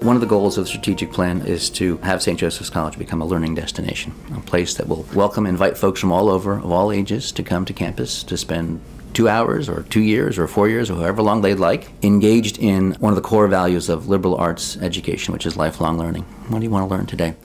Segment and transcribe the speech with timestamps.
[0.00, 2.36] One of the goals of the strategic plan is to have St.
[2.38, 6.28] Joseph's College become a learning destination, a place that will welcome, invite folks from all
[6.28, 8.80] over, of all ages, to come to campus to spend
[9.14, 12.94] two hours or two years or four years or however long they'd like, engaged in
[12.94, 16.24] one of the core values of liberal arts education, which is lifelong learning.
[16.48, 17.36] What do you want to learn today?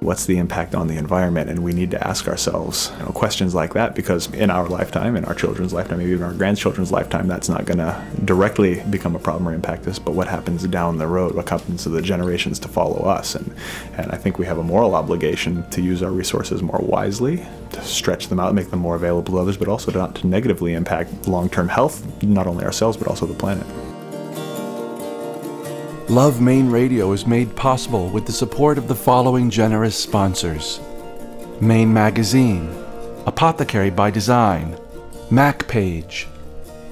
[0.00, 1.50] What's the impact on the environment?
[1.50, 5.14] And we need to ask ourselves you know, questions like that because in our lifetime
[5.14, 9.14] in our children's lifetime maybe even our grandchildren's lifetime that's not going to directly become
[9.14, 9.98] a problem or impact us.
[9.98, 13.34] But what happens down the road what happens to the generations to follow us?
[13.34, 13.54] And
[13.96, 17.82] and I think we have a moral obligation to use our resources more wisely to
[17.82, 21.28] stretch them out make them more available to others but also not to negatively impact
[21.28, 23.66] long-term health not only ourselves but also the planet
[26.10, 30.80] Love Maine Radio is made possible with the support of the following generous sponsors
[31.60, 32.68] Maine Magazine,
[33.26, 34.76] Apothecary by Design,
[35.30, 36.26] MacPage,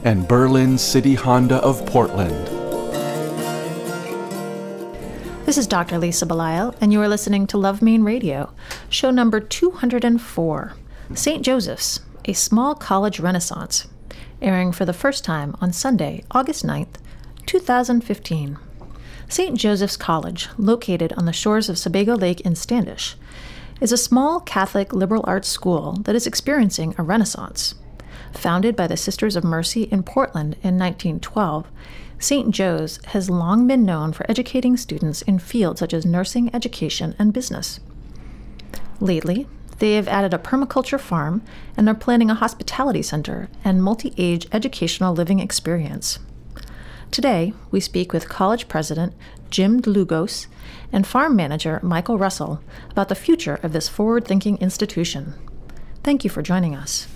[0.04, 2.46] and Berlin City Honda of Portland.
[5.46, 5.98] This is Dr.
[5.98, 8.52] Lisa Belisle, and you are listening to Love Maine Radio,
[8.88, 10.74] show number 204
[11.14, 11.44] St.
[11.44, 13.88] Joseph's, a small college renaissance,
[14.40, 16.98] airing for the first time on Sunday, August 9th,
[17.46, 18.58] 2015.
[19.30, 19.58] St.
[19.58, 23.14] Joseph's College, located on the shores of Sebago Lake in Standish,
[23.78, 27.74] is a small Catholic liberal arts school that is experiencing a renaissance.
[28.32, 31.66] Founded by the Sisters of Mercy in Portland in 1912,
[32.18, 32.50] St.
[32.50, 37.32] Joe's has long been known for educating students in fields such as nursing, education, and
[37.32, 37.80] business.
[38.98, 39.46] Lately,
[39.78, 41.42] they have added a permaculture farm
[41.76, 46.18] and are planning a hospitality center and multi age educational living experience.
[47.10, 49.14] Today, we speak with college president
[49.50, 50.46] Jim Dlugos
[50.92, 55.34] and farm manager Michael Russell about the future of this forward thinking institution.
[56.02, 57.08] Thank you for joining us.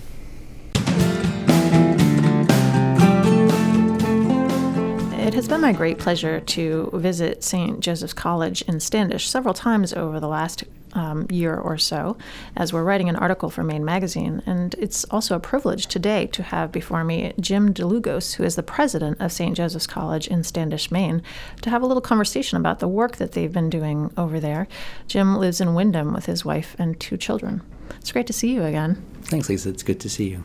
[5.25, 7.79] It has been my great pleasure to visit St.
[7.79, 12.17] Joseph's College in Standish several times over the last um, year or so
[12.55, 14.41] as we're writing an article for Maine Magazine.
[14.45, 18.63] And it's also a privilege today to have before me Jim Dlugos, who is the
[18.63, 19.55] president of St.
[19.55, 21.21] Joseph's College in Standish, Maine,
[21.61, 24.67] to have a little conversation about the work that they've been doing over there.
[25.07, 27.61] Jim lives in Windham with his wife and two children.
[27.99, 29.03] It's great to see you again.
[29.23, 29.69] Thanks, Lisa.
[29.69, 30.43] It's good to see you.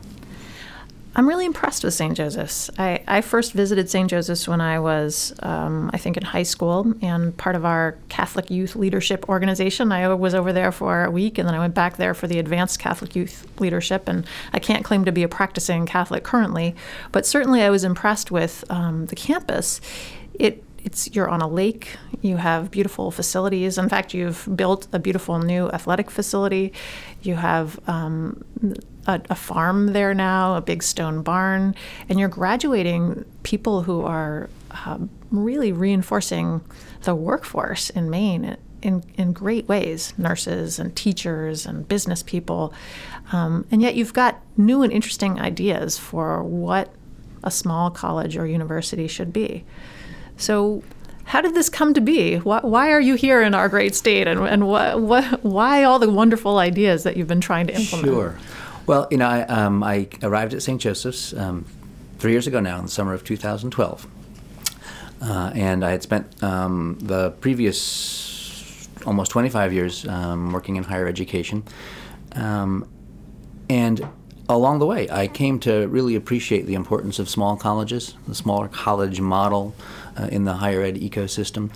[1.15, 2.15] I'm really impressed with St.
[2.15, 2.69] Joseph's.
[2.77, 4.09] I, I first visited St.
[4.09, 8.51] Joseph's when I was, um, I think, in high school and part of our Catholic
[8.51, 9.91] Youth Leadership Organization.
[9.91, 12.37] I was over there for a week and then I went back there for the
[12.37, 14.07] Advanced Catholic Youth Leadership.
[14.07, 16.75] And I can't claim to be a practicing Catholic currently,
[17.11, 19.81] but certainly I was impressed with um, the campus.
[20.35, 21.97] It it's you're on a lake.
[22.21, 23.77] You have beautiful facilities.
[23.77, 26.71] In fact, you've built a beautiful new athletic facility.
[27.21, 28.43] You have um,
[29.09, 31.73] a, a, farm there now, a big stone barn,
[32.07, 34.49] and you're graduating people who are
[34.85, 34.99] uh,
[35.31, 36.61] really reinforcing
[37.03, 42.71] the workforce in Maine in, in great ways nurses and teachers and business people.
[43.31, 46.93] Um, and yet you've got new and interesting ideas for what
[47.43, 49.65] a small college or university should be.
[50.37, 50.83] So,
[51.25, 52.37] how did this come to be?
[52.37, 55.99] Why, why are you here in our great state, and, and what, what, why all
[55.99, 58.07] the wonderful ideas that you've been trying to implement?
[58.07, 58.39] Sure.
[58.89, 60.81] Well, you know, I, um, I arrived at St.
[60.81, 61.63] Joseph's um,
[62.17, 64.07] three years ago now, in the summer of 2012.
[65.21, 71.05] Uh, and I had spent um, the previous almost 25 years um, working in higher
[71.05, 71.61] education.
[72.31, 72.89] Um,
[73.69, 74.09] and
[74.49, 78.69] along the way, I came to really appreciate the importance of small colleges, the smaller
[78.69, 79.75] college model
[80.19, 81.69] uh, in the higher ed ecosystem.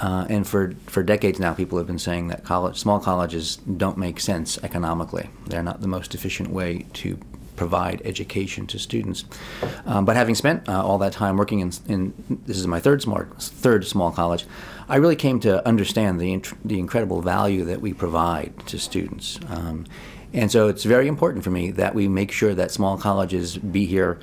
[0.00, 3.98] Uh, and for, for decades now, people have been saying that college, small colleges don't
[3.98, 5.28] make sense economically.
[5.46, 7.18] They're not the most efficient way to
[7.56, 9.26] provide education to students.
[9.84, 12.14] Um, but having spent uh, all that time working in, in,
[12.46, 14.46] this is my third small, third small college,
[14.88, 19.38] I really came to understand the, the incredible value that we provide to students.
[19.48, 19.84] Um,
[20.32, 23.84] and so it's very important for me that we make sure that small colleges be
[23.84, 24.18] here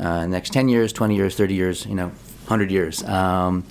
[0.00, 3.04] uh, next 10 years, 20 years, 30 years, you know, 100 years.
[3.04, 3.64] Um,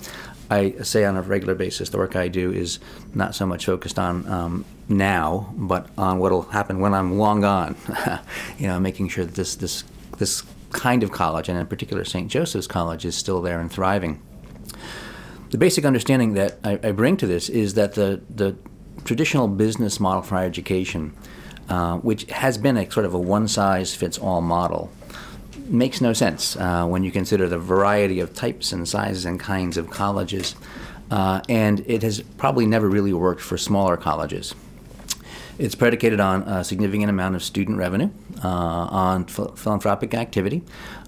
[0.50, 2.80] I say on a regular basis, the work I do is
[3.14, 7.42] not so much focused on um, now, but on what will happen when I'm long
[7.42, 7.76] gone.
[8.58, 9.84] you know, making sure that this this
[10.18, 10.42] this
[10.72, 12.28] kind of college, and in particular St.
[12.28, 14.20] Joseph's College, is still there and thriving.
[15.50, 18.56] The basic understanding that I, I bring to this is that the the
[19.04, 21.16] traditional business model for higher education,
[21.68, 24.90] uh, which has been a sort of a one size fits all model,
[25.70, 29.76] makes no sense uh, when you consider the variety of types and sizes and kinds
[29.76, 30.54] of colleges.
[31.10, 34.54] Uh, and it has probably never really worked for smaller colleges.
[35.58, 38.10] It's predicated on a significant amount of student revenue,
[38.42, 40.62] uh, on ph- philanthropic activity,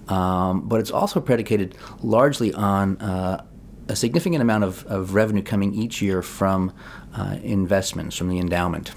[0.07, 3.43] um, but it's also predicated largely on uh,
[3.87, 6.71] a significant amount of, of, revenue coming each year from
[7.15, 8.91] uh, investments, from the endowment.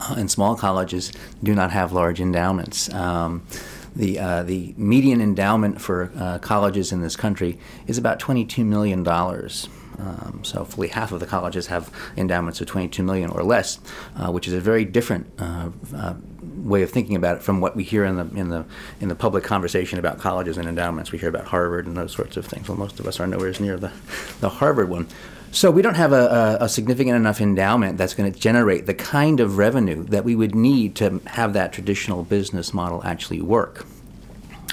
[0.00, 1.12] Uh, and small colleges
[1.42, 2.92] do not have large endowments.
[2.92, 3.46] Um,
[3.94, 8.64] the uh, the median endowment for uh, colleges in this country is about twenty two
[8.64, 9.68] million dollars.
[10.00, 13.78] Um, so fully half of the colleges have endowments of 22 million or less,
[14.16, 16.14] uh, which is a very different uh, uh,
[16.56, 18.64] way of thinking about it from what we hear in the in the
[19.00, 21.12] in the public conversation about colleges and endowments.
[21.12, 22.68] We hear about Harvard and those sorts of things.
[22.68, 23.92] Well, most of us are nowhere near the
[24.40, 25.06] the Harvard one.
[25.52, 28.94] So we don't have a, a, a significant enough endowment that's going to generate the
[28.94, 33.84] kind of revenue that we would need to have that traditional business model actually work.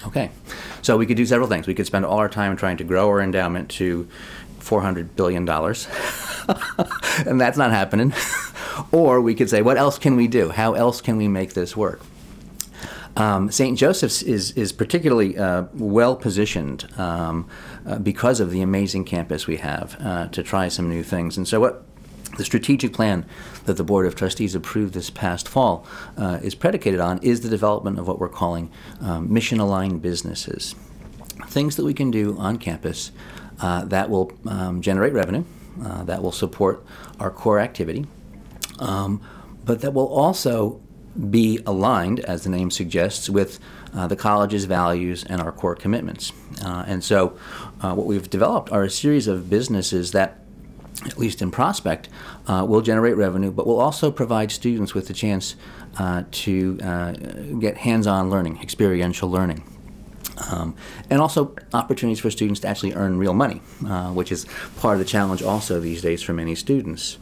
[0.06, 0.30] Okay,
[0.84, 1.66] so we could do several things.
[1.66, 4.08] We could spend all our time trying to grow our endowment to
[4.60, 5.50] $400 billion,
[7.28, 8.14] and that's not happening.
[8.92, 10.50] or we could say, what else can we do?
[10.50, 12.02] How else can we make this work?
[13.18, 13.78] Um, St.
[13.80, 17.50] Joseph's is, is particularly uh, well positioned um,
[17.88, 21.38] uh, because of the amazing campus we have uh, to try some new things.
[21.38, 21.86] And so, what
[22.38, 23.26] the strategic plan
[23.66, 25.86] that the Board of Trustees approved this past fall
[26.18, 28.70] uh, is predicated on is the development of what we're calling
[29.02, 30.76] um, mission aligned businesses.
[31.48, 33.12] Things that we can do on campus
[33.60, 35.46] uh, that will um, generate revenue,
[35.84, 36.86] uh, that will support
[37.20, 38.06] our core activity,
[38.80, 39.22] um,
[39.66, 40.82] but that will also
[41.30, 43.60] be aligned, as the name suggests, with
[44.06, 46.32] the college's values and our core commitments.
[46.64, 47.38] Uh, and so,
[47.82, 50.40] uh, what we've developed are a series of businesses that,
[51.06, 52.10] at least in prospect,
[52.48, 55.56] uh, will generate revenue, but will also provide students with the chance
[55.98, 57.12] uh, to uh,
[57.60, 59.64] get hands on learning, experiential learning.
[60.52, 60.76] Um,
[61.10, 64.46] and also opportunities for students to actually earn real money, uh, which is
[64.78, 67.18] part of the challenge also these days for many students.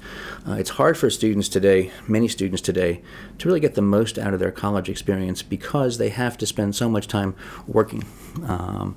[0.47, 3.01] Uh, it's hard for students today, many students today,
[3.37, 6.75] to really get the most out of their college experience because they have to spend
[6.75, 7.35] so much time
[7.67, 8.03] working.
[8.47, 8.95] Um,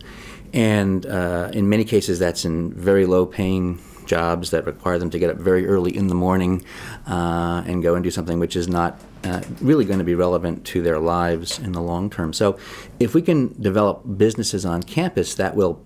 [0.52, 5.18] and uh, in many cases, that's in very low paying jobs that require them to
[5.18, 6.64] get up very early in the morning
[7.06, 10.64] uh, and go and do something which is not uh, really going to be relevant
[10.66, 12.32] to their lives in the long term.
[12.32, 12.58] So,
[13.00, 15.84] if we can develop businesses on campus that will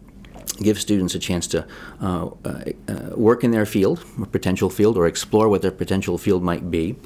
[0.61, 1.67] give students a chance to
[2.00, 2.70] uh, uh,
[3.14, 6.96] work in their field, or potential field, or explore what their potential field might be,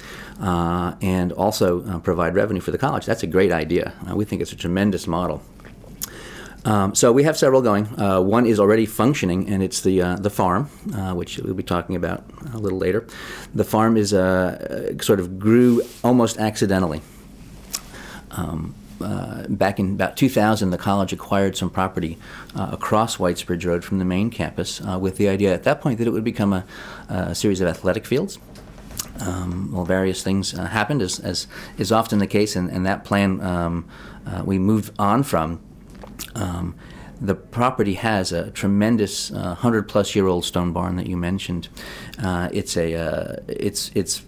[0.40, 3.06] uh, and also uh, provide revenue for the college.
[3.06, 3.92] That's a great idea.
[4.14, 5.42] we think it's a tremendous model.
[6.66, 7.86] Um, so we have several going.
[7.98, 11.62] Uh, one is already functioning, and it's the uh, the farm, uh, which we'll be
[11.62, 13.06] talking about a little later.
[13.54, 17.02] The farm is uh, sort of grew almost accidentally.
[18.32, 22.18] Um, uh, back in about 2000, the college acquired some property
[22.56, 26.08] uh, across Whitesbridge Road from the main campus, with the idea at that point that
[26.08, 26.64] it would become a,
[27.08, 28.38] a series of athletic fields.
[29.20, 31.46] Um, well, various things happened, as, as
[31.78, 33.86] is often the case, and, and that plan um,
[34.44, 35.60] we moved on from
[36.34, 36.74] um,
[37.20, 41.68] the property has a tremendous uh, hundred plus year old stone barn that you mentioned.
[42.22, 44.22] Uh, it's a uh, it's it's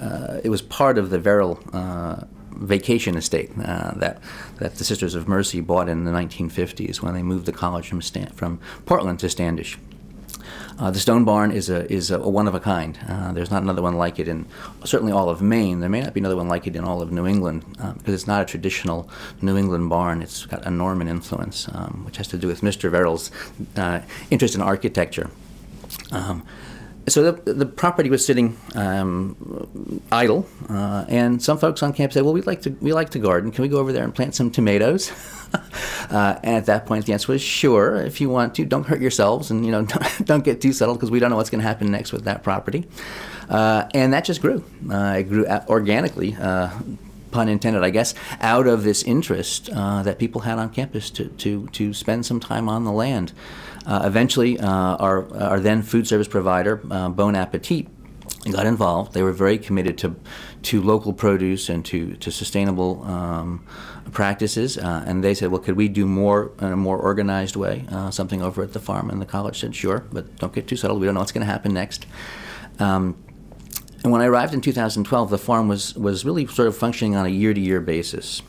[0.00, 2.24] uh, it was part of the Verrill uh,
[2.56, 4.20] vacation estate uh, that
[4.58, 8.02] that the Sisters of Mercy bought in the 1950s when they moved the college from
[8.02, 9.78] Stan- from Portland to Standish.
[10.78, 12.98] Uh, the Stone Barn is a is a, one of a kind.
[13.08, 14.46] Uh, there's not another one like it in
[14.84, 15.80] certainly all of Maine.
[15.80, 18.14] There may not be another one like it in all of New England uh, because
[18.14, 19.08] it's not a traditional
[19.40, 20.20] New England barn.
[20.20, 22.90] It's got a Norman influence, um, which has to do with Mr.
[22.90, 23.30] Verrill's
[23.76, 24.00] uh,
[24.30, 25.30] interest in architecture.
[26.10, 26.44] Um,
[27.08, 32.24] so the, the property was sitting um, idle, uh, and some folks on campus said,
[32.24, 33.50] "Well, we like to we like to garden.
[33.50, 35.10] Can we go over there and plant some tomatoes?"
[36.10, 38.64] uh, and at that point, the answer was, "Sure, if you want to.
[38.64, 41.36] Don't hurt yourselves, and you know, don't, don't get too settled because we don't know
[41.36, 42.86] what's going to happen next with that property."
[43.48, 44.64] Uh, and that just grew.
[44.90, 46.70] Uh, it grew organically uh,
[47.34, 51.26] pun intended, I guess, out of this interest uh, that people had on campus to,
[51.28, 53.32] to, to spend some time on the land.
[53.86, 57.88] Uh, eventually, uh, our, our then food service provider, uh, Bon Appetit,
[58.50, 59.12] got involved.
[59.12, 60.16] They were very committed to
[60.62, 63.64] to local produce and to to sustainable um,
[64.12, 64.78] practices.
[64.78, 67.84] Uh, and they said, "Well, could we do more in a more organized way?
[67.90, 70.76] Uh, something over at the farm?" And the college said, "Sure, but don't get too
[70.76, 71.00] settled.
[71.00, 72.06] We don't know what's going to happen next."
[72.78, 73.16] Um,
[74.02, 77.26] and when I arrived in 2012, the farm was was really sort of functioning on
[77.26, 78.42] a year to year basis.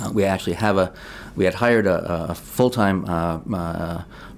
[0.00, 0.92] Uh, we actually have a
[1.36, 3.04] we had hired a, a full time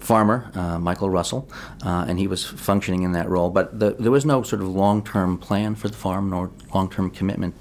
[0.06, 1.48] farmer, uh, Michael Russell,
[1.84, 3.50] uh, and he was functioning in that role.
[3.50, 6.88] But the, there was no sort of long term plan for the farm nor long
[6.88, 7.54] term commitment.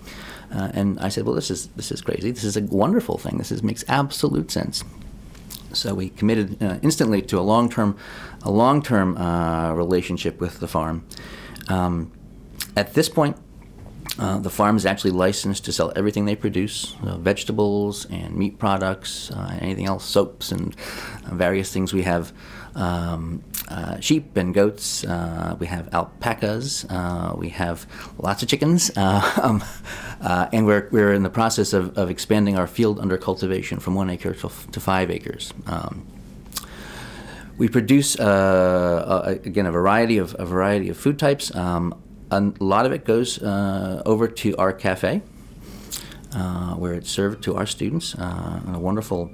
[0.54, 2.32] Uh, and I said, well, this is this is crazy.
[2.32, 3.40] This is a wonderful thing.
[3.40, 4.84] This is, makes absolute sense.
[5.74, 7.98] So we committed instantly to a long term
[8.44, 9.16] a long term
[9.76, 11.04] relationship with the farm.
[11.68, 12.12] Um,
[12.78, 13.38] at this point,
[14.18, 18.58] uh, the farm is actually licensed to sell everything they produce uh, vegetables and meat
[18.58, 20.76] products, uh, anything else, soaps and
[21.26, 21.94] uh, various things.
[21.94, 22.32] We have
[22.76, 26.86] um, uh, sheep and goats, uh, we have alpacas,
[27.36, 27.86] we have
[28.18, 29.64] lots of chickens, um,
[30.22, 34.10] and we're, we're in the process of, of expanding our field under cultivation from one
[34.10, 35.54] acre to, to five acres.
[35.68, 36.08] Um,
[37.58, 41.56] we produce again a variety of a variety of food types.
[41.56, 42.02] Um,
[42.38, 45.22] a lot of it goes uh, over to our cafe,
[46.34, 49.32] uh, where it's served to our students uh, a wonderful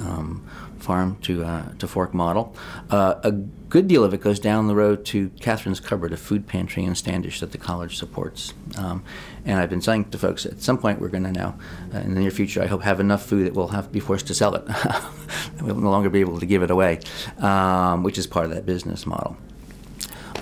[0.00, 0.46] um,
[0.78, 2.54] farm to uh, to fork model.
[2.90, 6.46] Uh, a good deal of it goes down the road to Catherine's Cupboard, a food
[6.46, 8.54] pantry in Standish that the college supports.
[8.78, 9.02] Um,
[9.44, 11.58] and I've been saying to folks, at some point we're going to now,
[11.92, 14.34] in the near future, I hope have enough food that we'll have be forced to
[14.34, 14.64] sell it.
[15.60, 17.00] we'll no longer be able to give it away,
[17.38, 19.36] um, which is part of that business model.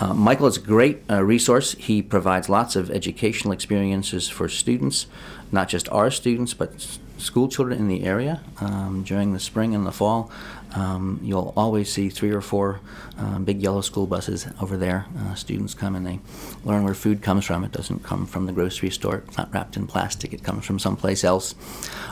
[0.00, 1.72] Uh, Michael is a great uh, resource.
[1.72, 5.06] He provides lots of educational experiences for students,
[5.52, 8.40] not just our students, but school children in the area.
[8.60, 10.30] Um, during the spring and the fall,
[10.74, 12.80] um, you'll always see three or four
[13.16, 15.06] uh, big yellow school buses over there.
[15.16, 16.18] Uh, students come and they
[16.64, 17.62] learn where food comes from.
[17.62, 19.22] It doesn't come from the grocery store.
[19.28, 20.32] It's not wrapped in plastic.
[20.32, 21.54] It comes from someplace else.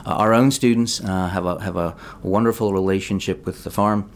[0.05, 4.09] Uh, our own students uh, have a have a wonderful relationship with the farm.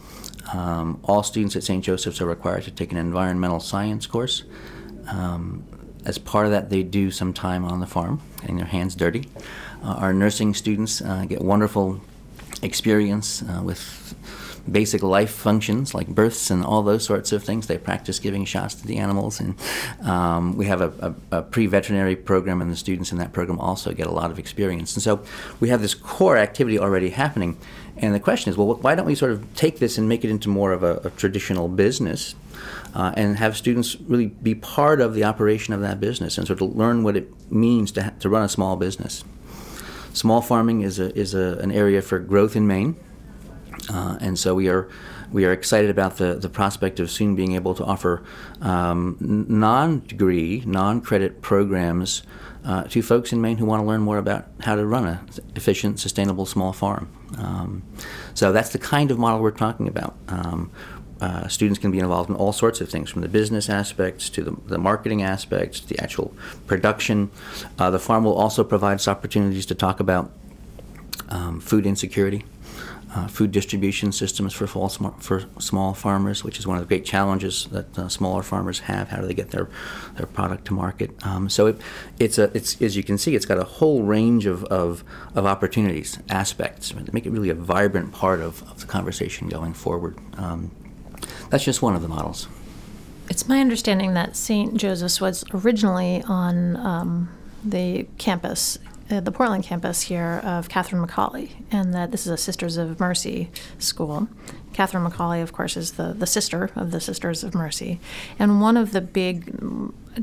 [0.53, 1.83] Um, all students at St.
[1.83, 4.43] Joseph's are required to take an environmental science course.
[5.07, 5.63] Um,
[6.05, 9.27] as part of that, they do some time on the farm, getting their hands dirty.
[9.83, 12.01] Uh, our nursing students uh, get wonderful
[12.61, 14.15] experience uh, with
[14.69, 17.67] basic life functions like births and all those sorts of things.
[17.67, 19.55] They practice giving shots to the animals, and
[20.01, 23.93] um, we have a, a, a pre-veterinary program, and the students in that program also
[23.93, 24.95] get a lot of experience.
[24.95, 25.23] And so
[25.59, 27.57] we have this core activity already happening.
[27.99, 30.29] And the question is, well, why don't we sort of take this and make it
[30.29, 32.35] into more of a, a traditional business?
[32.93, 36.59] Uh, and have students really be part of the operation of that business and sort
[36.61, 39.23] of learn what it means to, ha- to run a small business.
[40.13, 42.95] Small farming is, a, is a, an area for growth in Maine.
[43.93, 44.89] Uh, and so we are
[45.31, 48.23] we are excited about the, the prospect of soon being able to offer
[48.61, 52.23] um, non degree, non credit programs
[52.67, 55.19] uh, to folks in Maine who want to learn more about how to run an
[55.55, 57.09] efficient, sustainable small farm.
[57.37, 57.83] Um,
[58.33, 60.15] so that's the kind of model we're talking about.
[60.27, 60.69] Um,
[61.21, 64.43] uh, students can be involved in all sorts of things, from the business aspects to
[64.43, 66.33] the, the marketing aspects, to the actual
[66.67, 67.31] production.
[67.79, 70.29] Uh, the farm will also provide us opportunities to talk about
[71.29, 72.43] um, food insecurity
[73.17, 77.65] uh, food distribution systems for, for small farmers, which is one of the great challenges
[77.71, 79.09] that uh, smaller farmers have.
[79.09, 79.67] How do they get their,
[80.15, 81.11] their product to market?
[81.25, 81.81] Um, so it,
[82.19, 85.47] it's a it's as you can see, it's got a whole range of, of, of
[85.47, 90.15] opportunities, aspects to make it really a vibrant part of, of the conversation going forward.
[90.37, 90.69] Um,
[91.49, 92.47] that's just one of the models.
[93.29, 94.75] It's my understanding that St.
[94.75, 97.29] Joseph's was originally on um,
[97.63, 98.77] the campus
[99.09, 102.99] uh, the Portland campus here of Catherine McAuley, and that this is a Sisters of
[102.99, 103.49] Mercy
[103.79, 104.27] school.
[104.73, 107.99] Catherine McAuley, of course, is the, the sister of the Sisters of Mercy.
[108.37, 109.57] And one of the big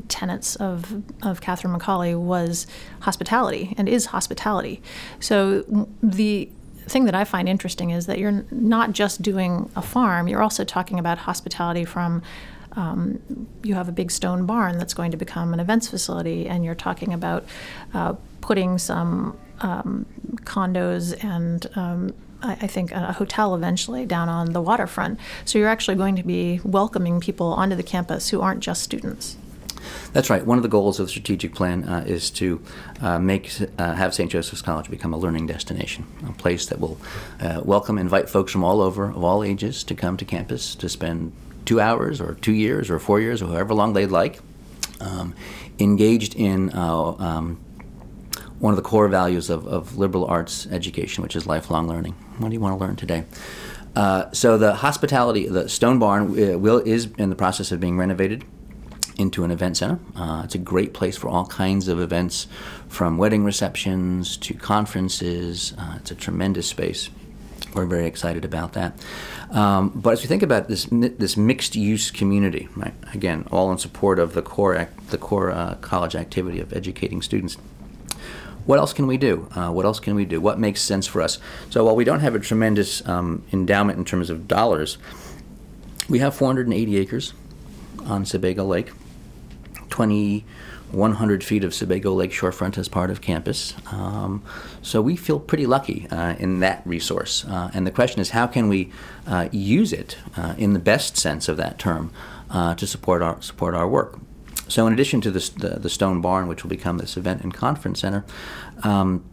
[0.07, 2.67] tenets of, of Catherine McAuley was
[3.01, 4.81] hospitality and is hospitality.
[5.19, 6.49] So the
[6.87, 10.63] thing that I find interesting is that you're not just doing a farm, you're also
[10.63, 12.21] talking about hospitality from
[12.75, 16.63] um, you have a big stone barn that's going to become an events facility, and
[16.63, 17.45] you're talking about
[17.93, 20.05] uh, putting some um,
[20.43, 25.19] condos and um, I, think a hotel eventually down on the waterfront.
[25.45, 29.37] So you're actually going to be welcoming people onto the campus who aren't just students.
[30.13, 30.45] That's right.
[30.45, 32.61] One of the goals of the strategic plan uh, is to
[33.01, 34.31] uh, make uh, have St.
[34.31, 36.97] Joseph's College become a learning destination, a place that will
[37.39, 40.89] uh, welcome, invite folks from all over, of all ages, to come to campus to
[40.89, 41.33] spend
[41.65, 44.39] two hours, or two years, or four years, or however long they'd like,
[45.01, 45.33] um,
[45.79, 47.59] engaged in uh, um,
[48.59, 52.13] one of the core values of, of liberal arts education, which is lifelong learning.
[52.37, 53.25] What do you want to learn today?
[53.95, 57.97] Uh, so the hospitality, the stone barn uh, will is in the process of being
[57.97, 58.43] renovated.
[59.17, 59.99] into an event center.
[60.15, 62.47] Uh, it's a great place for all kinds of events,
[62.87, 65.73] from wedding receptions to conferences.
[65.77, 67.09] Uh, it's a tremendous space.
[67.75, 68.93] We're very excited about that.
[69.51, 72.93] Um, but as we think about this this mixed use community, right?
[73.13, 77.21] Again, all in support of the core act, the core uh, college activity of educating
[77.21, 77.57] students.
[78.65, 79.47] What else can we do?
[79.53, 80.39] Uh, what else can we do?
[80.41, 81.37] What makes sense for us?
[81.69, 84.97] So while we don't have a tremendous um, endowment in terms of dollars,
[86.09, 87.33] we have 480 acres
[88.05, 88.91] on Sebago Lake.
[90.95, 93.73] 2,100 feet of Sebago Lake shorefront as part of campus.
[93.91, 94.41] Um,
[94.81, 97.43] so we feel pretty lucky uh, in that resource.
[97.43, 98.91] Uh, and the question is, how can we
[99.27, 102.13] uh, use it uh, in the best sense of that term
[102.49, 104.17] uh, to support our support our work?
[104.69, 107.99] So in addition to the, the stone barn, which will become this event and conference
[107.99, 108.23] center.
[108.83, 109.25] Um,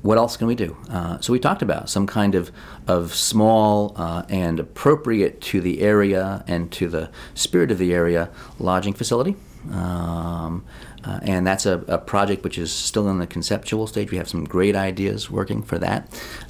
[0.00, 0.78] what else can we do?
[0.88, 2.50] Uh, so we talked about some kind of
[2.88, 8.30] of small uh, and appropriate to the area and to the spirit of the area
[8.58, 9.36] lodging facility.
[9.70, 10.64] Um,
[11.04, 14.10] uh, and that's a, a, project which is still in the conceptual stage.
[14.10, 16.08] We have some great ideas working for that.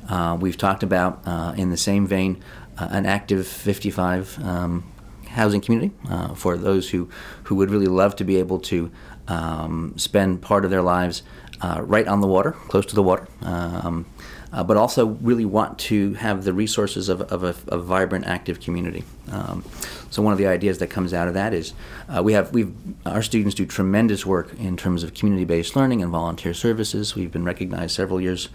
[0.08, 2.42] Uh, we've talked about, uh, in the same vein,
[2.78, 4.84] uh, an active 55 um,
[5.28, 7.08] housing community uh, for those who,
[7.44, 8.90] who would really love to be able to
[9.28, 11.22] um, spend part of their lives
[11.60, 13.28] uh, right on the water, close to the water.
[14.52, 18.58] Uh, but also really want to have the resources of, of a, a, vibrant, active
[18.58, 19.04] community.
[19.30, 19.64] Um,
[20.10, 21.72] so one of the ideas that comes out of that is
[22.08, 22.72] uh, we have we
[23.06, 27.14] our students do tremendous work in terms of community-based learning and volunteer services.
[27.14, 28.48] We've been recognized several years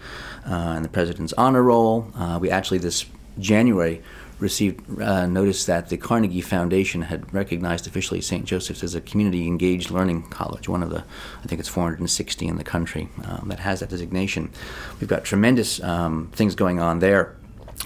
[0.46, 2.12] uh, in the President's Honor Roll.
[2.14, 3.06] Uh, we actually this
[3.38, 4.02] January
[4.38, 8.44] received uh, notice that the Carnegie Foundation had recognized officially St.
[8.44, 11.04] Joseph's as a community engaged learning college, one of the,
[11.42, 14.50] I think it's 460 in the country um, that has that designation.
[15.00, 17.36] We've got tremendous um, things going on there.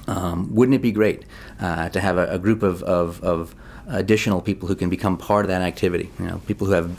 [0.07, 1.25] Um, wouldn't it be great
[1.61, 3.55] uh, to have a, a group of, of, of
[3.87, 6.11] additional people who can become part of that activity?
[6.19, 6.97] You know, people who have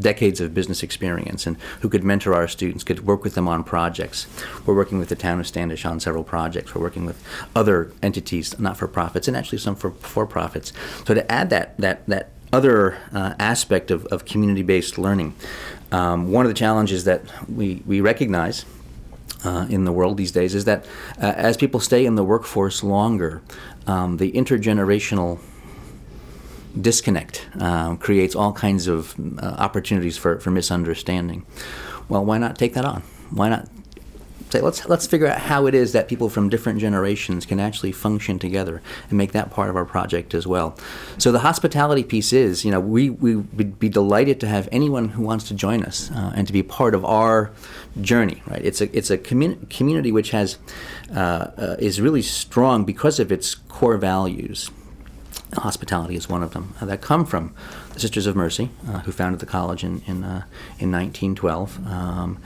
[0.00, 3.64] decades of business experience and who could mentor our students, could work with them on
[3.64, 4.26] projects.
[4.64, 6.74] We're working with the town of Standish on several projects.
[6.74, 7.22] We're working with
[7.54, 10.72] other entities, not for profits, and actually some for for profits.
[11.06, 15.34] So to add that that that other uh, aspect of, of community based learning,
[15.92, 18.64] um, one of the challenges that we, we recognize.
[19.44, 20.84] Uh, in the world these days is that
[21.22, 23.42] uh, as people stay in the workforce longer,
[23.86, 25.38] um, the intergenerational
[26.80, 31.46] disconnect uh, creates all kinds of uh, opportunities for, for misunderstanding.
[32.08, 33.02] Well, why not take that on?
[33.30, 33.68] Why not
[34.50, 37.92] say let's let's figure out how it is that people from different generations can actually
[37.92, 40.76] function together and make that part of our project as well.
[41.18, 45.10] So the hospitality piece is, you know, we we would be delighted to have anyone
[45.10, 47.52] who wants to join us uh, and to be part of our
[48.00, 48.42] journey.
[48.46, 48.64] Right?
[48.64, 50.58] It's a it's a commun- community which has
[51.14, 54.70] uh, uh, is really strong because of its core values
[55.60, 57.54] hospitality is one of them, uh, that come from
[57.92, 60.44] the Sisters of Mercy, uh, who founded the college in, in, uh,
[60.78, 61.86] in 1912.
[61.86, 62.38] Um,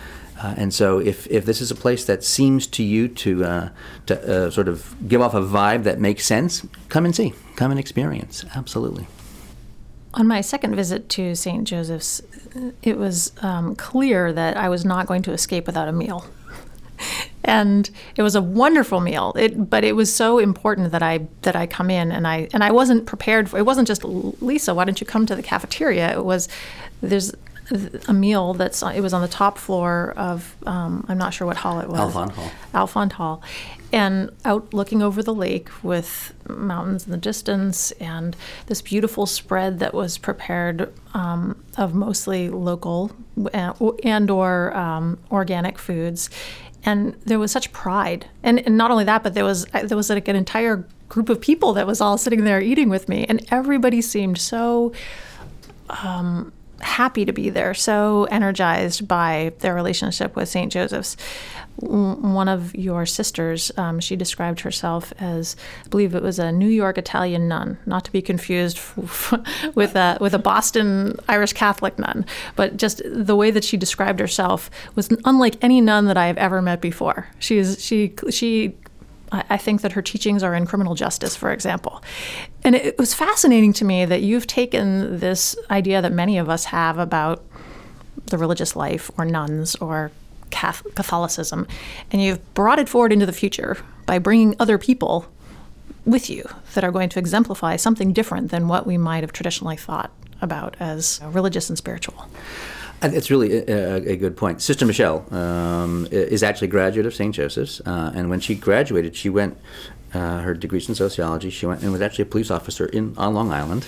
[0.43, 3.69] uh, and so, if, if this is a place that seems to you to, uh,
[4.07, 7.71] to uh, sort of give off a vibe that makes sense, come and see, come
[7.71, 8.45] and experience.
[8.55, 9.07] Absolutely.
[10.15, 11.69] On my second visit to St.
[11.69, 12.23] Joseph's,
[12.83, 16.25] it was um, clear that I was not going to escape without a meal
[17.45, 19.33] and it was a wonderful meal.
[19.37, 22.63] It, but it was so important that I that I come in and I and
[22.63, 23.59] I wasn't prepared for.
[23.59, 24.75] It wasn't just Lisa.
[24.75, 26.13] Why don't you come to the cafeteria?
[26.13, 26.49] It was
[27.01, 27.33] there's
[28.09, 31.57] a meal that's it was on the top floor of um, I'm not sure what
[31.57, 32.15] hall it was.
[32.15, 32.51] Alfond Hall.
[32.75, 33.43] Alfond Hall,
[33.93, 39.79] and out looking over the lake with mountains in the distance and this beautiful spread
[39.79, 43.13] that was prepared um, of mostly local
[43.53, 46.29] and, and or um, organic foods
[46.85, 48.27] and there was such pride.
[48.43, 51.41] And, and not only that but there was there was like an entire group of
[51.41, 53.27] people that was all sitting there eating with me.
[53.29, 54.93] And everybody seemed so
[55.89, 61.17] um, happy to be there so energized by their relationship with st joseph's
[61.81, 66.69] one of your sisters, um, she described herself as, I believe it was a New
[66.69, 68.79] York Italian nun, not to be confused
[69.75, 74.21] with a with a Boston Irish Catholic nun, but just the way that she described
[74.21, 77.29] herself was unlike any nun that I have ever met before.
[77.39, 78.75] She is she she.
[79.33, 82.03] I think that her teachings are in criminal justice, for example.
[82.65, 86.65] And it was fascinating to me that you've taken this idea that many of us
[86.65, 87.45] have about
[88.27, 90.11] the religious life or nuns or
[90.51, 91.67] Catholicism,
[92.11, 95.27] and you've brought it forward into the future by bringing other people
[96.05, 99.77] with you that are going to exemplify something different than what we might have traditionally
[99.77, 100.11] thought
[100.43, 102.27] about as religious and spiritual.
[103.03, 104.61] It's really a, a, good point.
[104.61, 107.35] Sister Michelle um, is actually a graduate of St.
[107.35, 109.57] Joseph's, uh, and when she graduated, she went
[110.13, 111.49] uh, her degrees in sociology.
[111.49, 113.87] She went and was actually a police officer in on Long Island.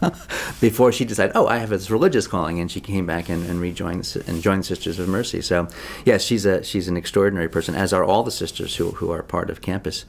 [0.60, 3.60] before she decided, oh, I have this religious calling, and she came back and, and
[3.60, 5.40] rejoined and joined Sisters of Mercy.
[5.40, 5.68] So,
[6.04, 9.22] yes, she's a she's an extraordinary person, as are all the sisters who who are
[9.22, 10.04] part of campus.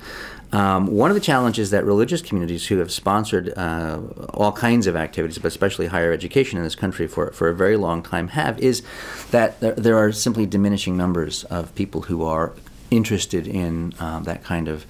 [0.52, 4.00] Um, one of the challenges that religious communities who have sponsored uh,
[4.34, 7.78] all kinds of activities, but especially higher education in this country for, for a very
[7.78, 8.82] long time, have is
[9.30, 12.54] that there, there are simply diminishing numbers of people who are
[12.90, 14.86] interested in uh, that kind of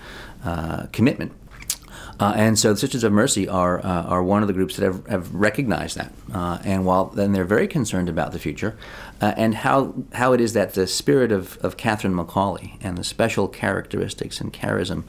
[0.46, 1.34] uh, commitment.
[2.20, 4.84] Uh, and so the Sisters of Mercy are uh, are one of the groups that
[4.86, 6.12] have, have recognized that.
[6.34, 8.78] Uh, and while then they're very concerned about the future
[9.22, 13.04] uh, and how how it is that the spirit of, of Catherine McAuley and the
[13.04, 15.04] special characteristics and charism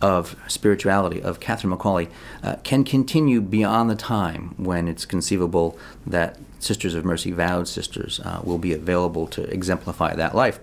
[0.00, 2.08] of spirituality of Catherine McAuley
[2.42, 8.20] uh, can continue beyond the time when it's conceivable that Sisters of Mercy vowed sisters
[8.20, 10.60] uh, will be available to exemplify that life.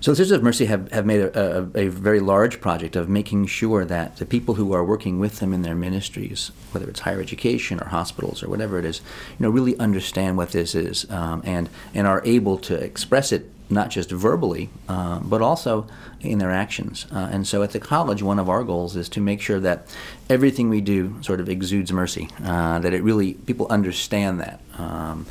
[0.00, 3.08] So the Sisters of Mercy have, have made a, a, a, very large project of
[3.08, 7.00] making sure that the people who are working with them in their ministries, whether it's
[7.00, 11.10] higher education or hospitals or whatever it is, you know, really understand what this is
[11.10, 15.86] um, and and are able to express it not just verbally, uh, but also
[16.20, 17.06] in their actions.
[17.10, 19.86] Uh, and so at the college, one of our goals is to make sure that
[20.30, 25.26] everything we do sort of exudes mercy, uh, that it really people understand that, um,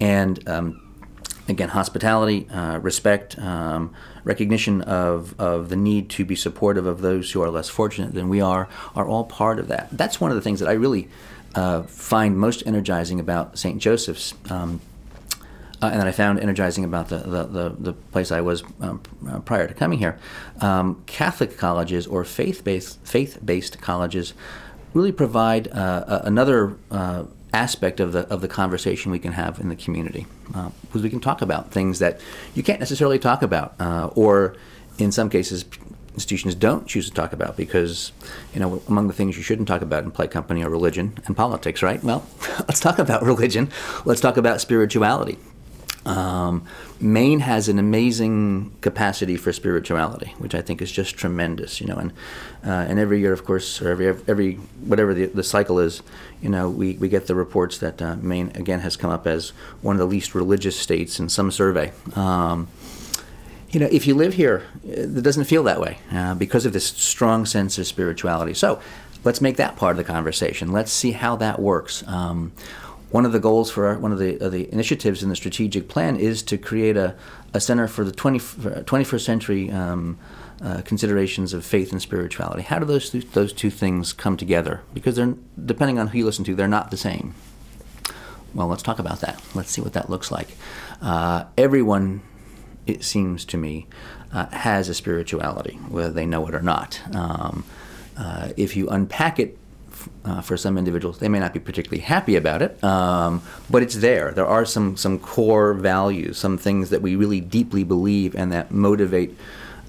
[0.00, 0.81] and um,
[1.48, 7.32] again, hospitality, uh, respect, um, recognition of, of the need to be supportive of those
[7.32, 9.88] who are less fortunate than we are, are all part of that.
[9.90, 11.08] That's one of the things that I really
[11.54, 13.80] uh, find most energizing about St.
[13.80, 14.34] Joseph's.
[14.50, 14.80] Um,
[15.82, 19.02] uh, and that I found energizing about the, the, the, the place I was um,
[19.28, 20.16] uh, prior to coming here.
[20.60, 24.32] Um, Catholic colleges or faith based faith based colleges
[24.94, 27.24] really provide uh, another uh,
[27.54, 31.10] aspect of the of the conversation we can have in the community uh, because we
[31.10, 32.20] can talk about things that
[32.54, 34.56] you can't necessarily talk about uh, or
[34.98, 35.64] in some cases
[36.14, 38.12] institutions don't choose to talk about because
[38.54, 41.36] you know among the things you shouldn't talk about in play company are religion and
[41.36, 42.02] politics right?
[42.02, 42.26] Well
[42.60, 43.70] let's talk about religion.
[44.04, 45.38] Let's talk about spirituality
[46.04, 46.64] um,
[47.00, 51.80] Maine has an amazing capacity for spirituality, which I think is just tremendous.
[51.80, 52.12] You know, and
[52.64, 56.02] uh, and every year, of course, or every every whatever the, the cycle is,
[56.40, 59.50] you know, we, we get the reports that uh, Maine again has come up as
[59.80, 61.92] one of the least religious states in some survey.
[62.14, 62.68] Um,
[63.70, 66.86] you know, if you live here, it doesn't feel that way uh, because of this
[66.86, 68.54] strong sense of spirituality.
[68.54, 68.80] So,
[69.24, 70.72] let's make that part of the conversation.
[70.72, 72.06] Let's see how that works.
[72.06, 72.52] Um,
[73.12, 75.88] one of the goals for our, one of the, uh, the initiatives in the strategic
[75.88, 77.14] plan is to create a,
[77.54, 80.18] a center for the 20, 21st century um,
[80.62, 82.62] uh, considerations of faith and spirituality.
[82.62, 84.80] How do those those two things come together?
[84.94, 87.34] Because they're depending on who you listen to, they're not the same.
[88.54, 89.42] Well, let's talk about that.
[89.54, 90.48] Let's see what that looks like.
[91.00, 92.22] Uh, everyone,
[92.86, 93.86] it seems to me,
[94.32, 97.00] uh, has a spirituality, whether they know it or not.
[97.14, 97.64] Um,
[98.16, 99.58] uh, if you unpack it
[100.24, 101.18] uh, for some individuals.
[101.18, 104.32] They may not be particularly happy about it, um, but it's there.
[104.32, 108.70] There are some some core values, some things that we really deeply believe and that
[108.70, 109.36] motivate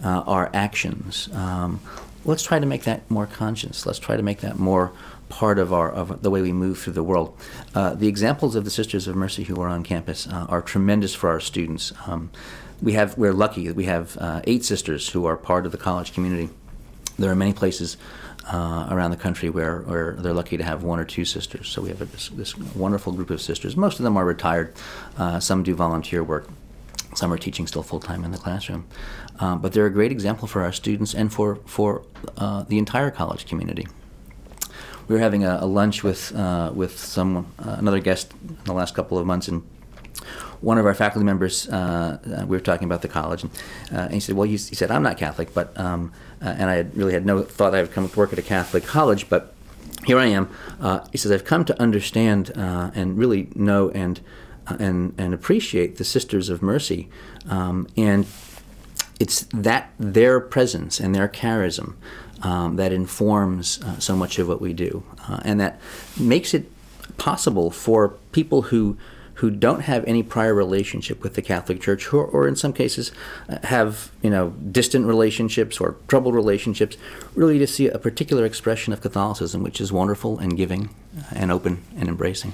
[0.04, 1.30] uh, our actions.
[1.34, 1.80] Um,
[2.26, 3.86] let's try to make that more conscious.
[3.86, 4.92] Let's try to make that more
[5.30, 7.36] part of our of the way we move through the world.
[7.74, 11.16] Uh, the examples of the Sisters of Mercy who are on campus uh, are tremendous
[11.16, 11.92] for our students.
[12.06, 12.30] Um,
[12.82, 15.78] we have we're lucky that we have uh, eight sisters who are part of the
[15.78, 16.50] college community.
[17.18, 17.98] There are many places
[18.48, 21.70] uh, around the country where, where they're lucky to have one or two sisters.
[21.70, 23.78] So we have a, this, this, wonderful group of sisters.
[23.78, 24.74] Most of them are retired.
[25.18, 26.50] Uh, some do volunteer work.
[27.16, 28.86] Some are teaching still full time in the classroom.
[29.40, 32.04] Um, but they're a great example for our students and for, for
[32.38, 33.88] uh, the entire college community.
[35.08, 38.74] We were having a, a lunch with, uh, with some, uh, another guest in the
[38.74, 39.64] last couple of months, and
[40.64, 43.52] one of our faculty members, uh, uh, we were talking about the college, and,
[43.92, 46.76] uh, and he said, "Well, he, said I'm not Catholic, but um, uh, and I
[46.76, 49.54] had really had no thought I would come to work at a Catholic college, but
[50.06, 50.50] here I am."
[50.80, 54.22] Uh, he says, "I've come to understand uh, and really know and
[54.68, 57.10] and and appreciate the Sisters of Mercy,
[57.50, 58.26] um, and
[59.20, 61.96] it's that their presence and their charism."
[62.42, 65.02] Um, that informs so much of what we do,
[65.46, 65.80] and that
[66.20, 66.70] makes it
[67.16, 68.98] possible for people who
[69.36, 73.12] who don't have any prior relationship with the Catholic Church, who, or in some cases
[73.50, 76.98] uh, have you know distant relationships or troubled relationships,
[77.36, 80.90] really to see a particular expression of Catholicism, which is wonderful and giving
[81.32, 82.54] and open and embracing.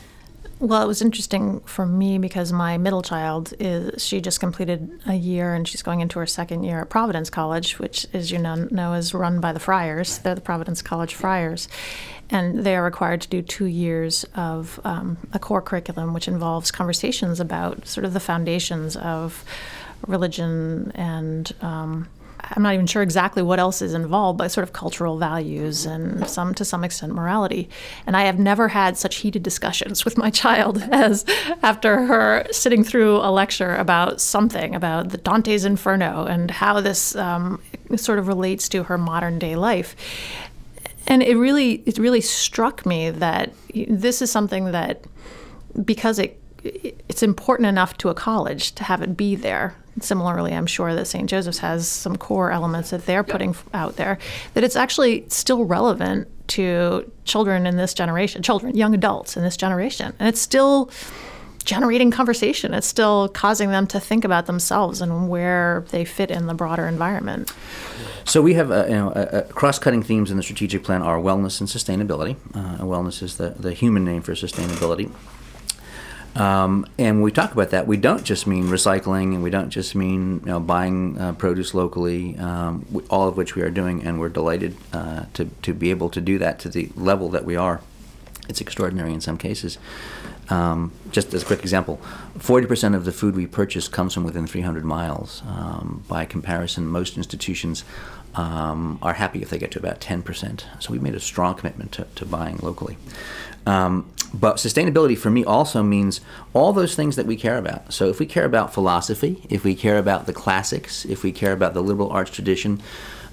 [0.60, 5.13] Well, it was interesting for me because my middle child is she just completed a
[5.13, 8.68] year and she's going into her second year at Providence College, which, as you know,
[8.70, 10.18] know is run by the Friars.
[10.18, 11.70] They're the Providence College Friars,
[12.30, 16.72] and they are required to do two years of um, a core curriculum, which involves
[16.72, 19.44] conversations about sort of the foundations of
[20.08, 22.08] religion and um,
[22.52, 26.28] I'm not even sure exactly what else is involved, but sort of cultural values and
[26.28, 27.70] some to some extent morality.
[28.08, 31.26] And I have never had such heated discussions with my child as
[31.62, 37.15] after her sitting through a lecture about something about the Dante's Inferno and how this
[37.15, 37.62] um,
[37.96, 39.96] sort of relates to her modern day life.
[41.10, 45.04] And it really it really struck me that this is something that
[45.84, 49.76] because it it's important enough to a college to have it be there.
[50.02, 51.30] Similarly, I'm sure that St.
[51.30, 54.17] Joseph's has some core elements that they're putting out there,
[54.54, 59.58] that it's actually still relevant to children in this generation, children, young adults in this
[59.58, 60.13] generation.
[60.19, 60.89] And it's still
[61.69, 62.73] generating conversation.
[62.73, 66.88] It's still causing them to think about themselves and where they fit in the broader
[66.88, 67.53] environment.
[68.25, 71.60] So we have, uh, you know, uh, cross-cutting themes in the strategic plan are wellness
[71.62, 72.36] and sustainability.
[72.55, 75.12] Uh, wellness is the, the human name for sustainability.
[76.36, 79.69] Um, and when we talk about that, we don't just mean recycling, and we don't
[79.69, 84.03] just mean you know, buying uh, produce locally, um, all of which we are doing,
[84.03, 87.45] and we're delighted uh, to, to be able to do that to the level that
[87.45, 87.82] we are.
[88.47, 89.77] It's extraordinary in some cases.
[90.49, 91.99] Um, just as a quick example,
[92.38, 95.43] 40% of the food we purchase comes from within 300 miles.
[95.47, 97.83] Um, by comparison, most institutions
[98.35, 100.63] um, are happy if they get to about 10%.
[100.79, 102.97] So we've made a strong commitment to, to buying locally.
[103.65, 106.21] Um, but sustainability for me also means
[106.53, 107.91] all those things that we care about.
[107.91, 111.51] So if we care about philosophy, if we care about the classics, if we care
[111.51, 112.81] about the liberal arts tradition,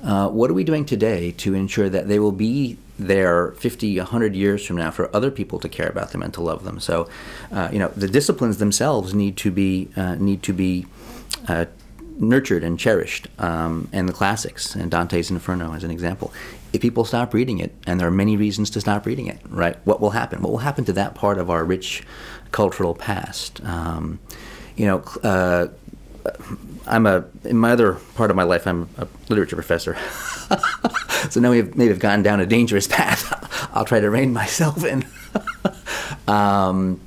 [0.02, 4.34] uh, what are we doing today to ensure that they will be there 50, 100
[4.34, 6.80] years from now for other people to care about them and to love them?
[6.80, 7.08] So,
[7.52, 10.86] uh, you know, the disciplines themselves need to be uh, need to be
[11.48, 11.66] uh,
[12.18, 16.32] nurtured and cherished, um, and the classics, and Dante's Inferno as an example.
[16.72, 19.76] If people stop reading it, and there are many reasons to stop reading it, right?
[19.84, 20.42] What will happen?
[20.42, 22.02] What will happen to that part of our rich
[22.52, 23.64] cultural past?
[23.64, 24.18] Um,
[24.76, 25.68] you know, uh,
[26.86, 29.96] I'm a in my other part of my life, I'm a literature professor.
[31.30, 33.70] so now we've maybe have gone down a dangerous path.
[33.74, 35.04] I'll try to rein myself in.
[36.28, 37.00] um,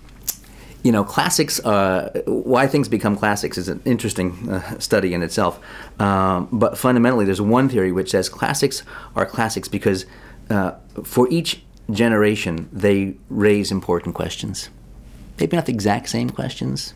[0.83, 5.59] you know, classics, uh, why things become classics is an interesting uh, study in itself.
[5.99, 8.83] Um, but fundamentally, there's one theory which says classics
[9.15, 10.05] are classics because
[10.49, 10.71] uh,
[11.03, 14.69] for each generation, they raise important questions.
[15.37, 16.93] Maybe not the exact same questions,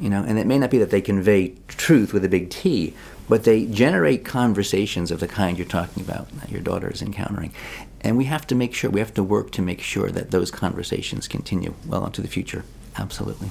[0.00, 2.94] you know, and it may not be that they convey truth with a big T,
[3.28, 7.52] but they generate conversations of the kind you're talking about that your daughter is encountering.
[8.00, 10.50] And we have to make sure, we have to work to make sure that those
[10.50, 12.64] conversations continue well into the future.
[12.96, 13.50] Absolutely.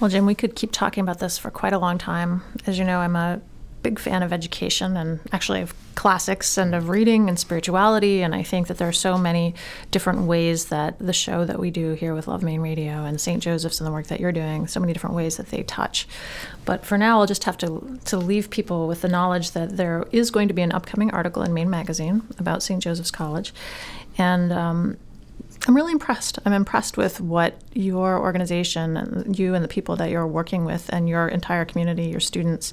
[0.00, 2.42] Well, Jim, we could keep talking about this for quite a long time.
[2.66, 3.40] As you know, I'm a
[3.82, 8.22] big fan of education and actually of classics and of reading and spirituality.
[8.22, 9.54] And I think that there are so many
[9.90, 13.42] different ways that the show that we do here with Love Maine Radio and St.
[13.42, 16.06] Joseph's and the work that you're doing, so many different ways that they touch.
[16.64, 20.04] But for now, I'll just have to, to leave people with the knowledge that there
[20.12, 22.82] is going to be an upcoming article in Maine Magazine about St.
[22.82, 23.52] Joseph's College.
[24.16, 24.98] And um,
[25.66, 26.38] I'm really impressed.
[26.44, 30.88] I'm impressed with what your organization and you and the people that you're working with
[30.90, 32.72] and your entire community, your students,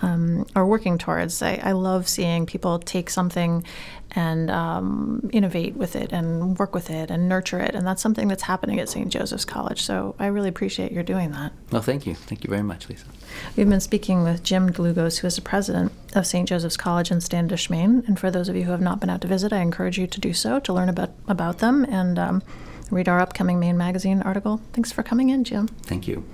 [0.00, 1.42] um, are working towards.
[1.42, 3.64] I, I, love seeing people take something
[4.14, 7.74] and um, innovate with it and work with it and nurture it.
[7.74, 9.08] And that's something that's happening at St.
[9.08, 9.82] Joseph's College.
[9.82, 11.52] So I really appreciate your doing that.
[11.70, 12.14] Well, thank you.
[12.14, 13.06] Thank you very much, Lisa.
[13.56, 16.48] We've been speaking with Jim Dlugos, who is the president of St.
[16.48, 18.04] Joseph's College in Standish, Maine.
[18.06, 20.06] And for those of you who have not been out to visit, I encourage you
[20.06, 22.42] to do so to learn about, about them and um,
[22.90, 24.60] read our upcoming Maine Magazine article.
[24.74, 25.68] Thanks for coming in, Jim.
[25.68, 26.24] Thank you.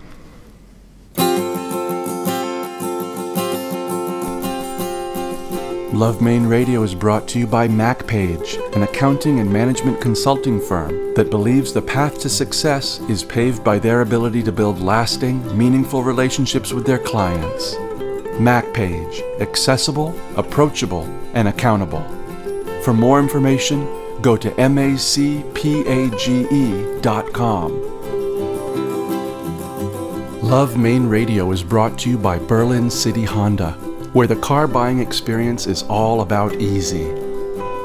[5.99, 11.13] Love Maine Radio is brought to you by MacPage, an accounting and management consulting firm
[11.15, 16.05] that believes the path to success is paved by their ability to build lasting, meaningful
[16.05, 17.75] relationships with their clients.
[18.39, 21.03] MacPage, accessible, approachable,
[21.35, 22.05] and accountable.
[22.85, 23.81] For more information,
[24.23, 25.49] go to macpage.com.
[30.49, 35.01] Love Maine Radio is brought to you by Berlin City Honda where the car buying
[35.01, 37.11] experience is all about easy.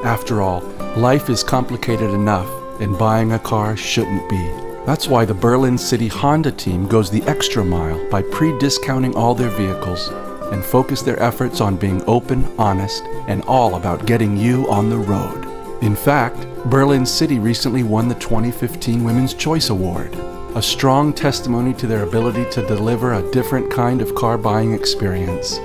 [0.04, 0.60] After all,
[0.96, 2.48] life is complicated enough,
[2.80, 4.50] and buying a car shouldn't be.
[4.86, 9.34] That's why the Berlin City Honda team goes the extra mile by pre discounting all
[9.34, 10.08] their vehicles
[10.52, 14.98] and focus their efforts on being open, honest, and all about getting you on the
[14.98, 15.46] road.
[15.82, 20.14] In fact, Berlin City recently won the 2015 Women's Choice Award,
[20.54, 25.58] a strong testimony to their ability to deliver a different kind of car buying experience.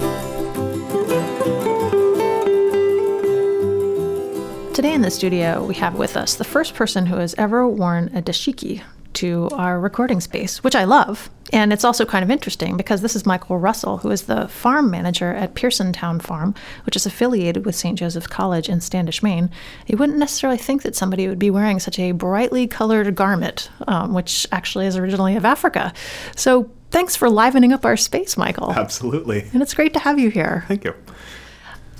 [4.73, 8.09] Today in the studio, we have with us the first person who has ever worn
[8.15, 8.83] a dashiki
[9.15, 11.29] to our recording space, which I love.
[11.51, 14.89] And it's also kind of interesting because this is Michael Russell, who is the farm
[14.89, 17.97] manager at Pearsontown Farm, which is affiliated with St.
[17.97, 19.51] Joseph's College in Standish, Maine.
[19.85, 24.13] You wouldn't necessarily think that somebody would be wearing such a brightly colored garment, um,
[24.13, 25.93] which actually is originally of Africa.
[26.35, 28.71] So thanks for livening up our space, Michael.
[28.71, 29.47] Absolutely.
[29.53, 30.65] And it's great to have you here.
[30.67, 30.95] Thank you.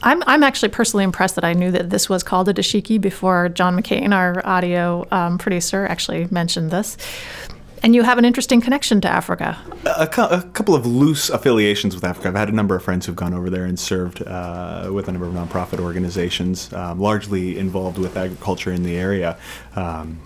[0.03, 3.49] I'm, I'm actually personally impressed that I knew that this was called a dashiki before
[3.49, 6.97] John McCain, our audio um, producer, actually mentioned this.
[7.81, 9.57] And you have an interesting connection to Africa.
[9.97, 12.29] A, cu- a, couple of loose affiliations with Africa.
[12.29, 15.11] I've had a number of friends who've gone over there and served uh, with a
[15.11, 19.37] number of nonprofit organizations, um, largely involved with agriculture in the area.
[19.75, 20.21] Um,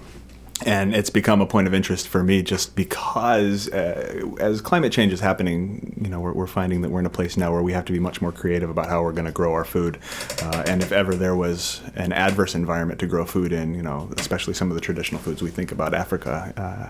[0.66, 5.14] and it's become a point of interest for me just because uh, as climate change
[5.14, 7.74] is happening you know we're, we're, finding that we're in a place now where we
[7.74, 10.00] have to be much more creative about how we're going to grow our food.
[10.42, 14.10] Uh, and if ever there was an adverse environment to grow food in you know
[14.18, 16.90] especially some of the traditional foods we think about africa uh,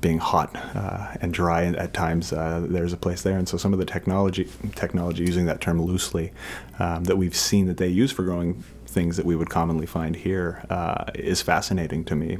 [0.00, 3.38] being hot uh, and dry at times uh, there's a place there.
[3.38, 6.32] And so some of the technology technology using that term loosely
[6.78, 10.16] um, that we've seen that they use for growing things that we would commonly find
[10.16, 12.38] here uh, is fascinating to me.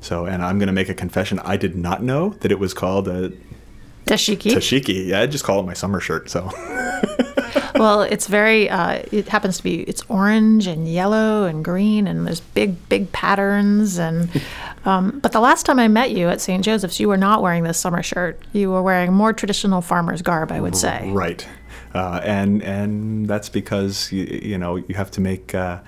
[0.00, 1.38] So, and I'm going to make a confession.
[1.40, 3.30] I did not know that it was called a
[4.06, 4.52] dashiki.
[4.52, 5.08] Dashiki.
[5.08, 6.30] Yeah, I just call it my summer shirt.
[6.30, 6.48] So.
[7.74, 8.70] well, it's very.
[8.70, 9.82] Uh, it happens to be.
[9.82, 13.98] It's orange and yellow and green, and there's big, big patterns.
[13.98, 14.30] And
[14.84, 16.64] um, but the last time I met you at St.
[16.64, 18.40] Joseph's, you were not wearing this summer shirt.
[18.52, 21.10] You were wearing more traditional farmer's garb, I would say.
[21.10, 21.46] Right
[21.94, 25.54] uh, and and that's because you, you know you have to make.
[25.54, 25.80] Uh,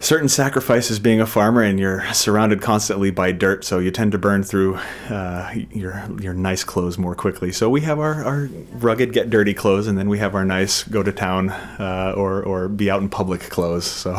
[0.00, 3.64] certain sacrifices being a farmer and you're surrounded constantly by dirt.
[3.64, 4.76] So you tend to burn through
[5.08, 7.52] uh, your your nice clothes more quickly.
[7.52, 10.82] So we have our, our rugged get dirty clothes and then we have our nice
[10.84, 13.86] go to town uh, or or be out in public clothes.
[13.86, 14.18] So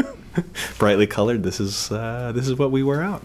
[0.78, 3.22] brightly colored this is uh, this is what we wear out.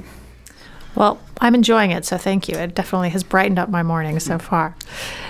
[0.96, 2.56] Well i'm enjoying it so thank you.
[2.56, 4.76] It definitely has brightened up my morning so far.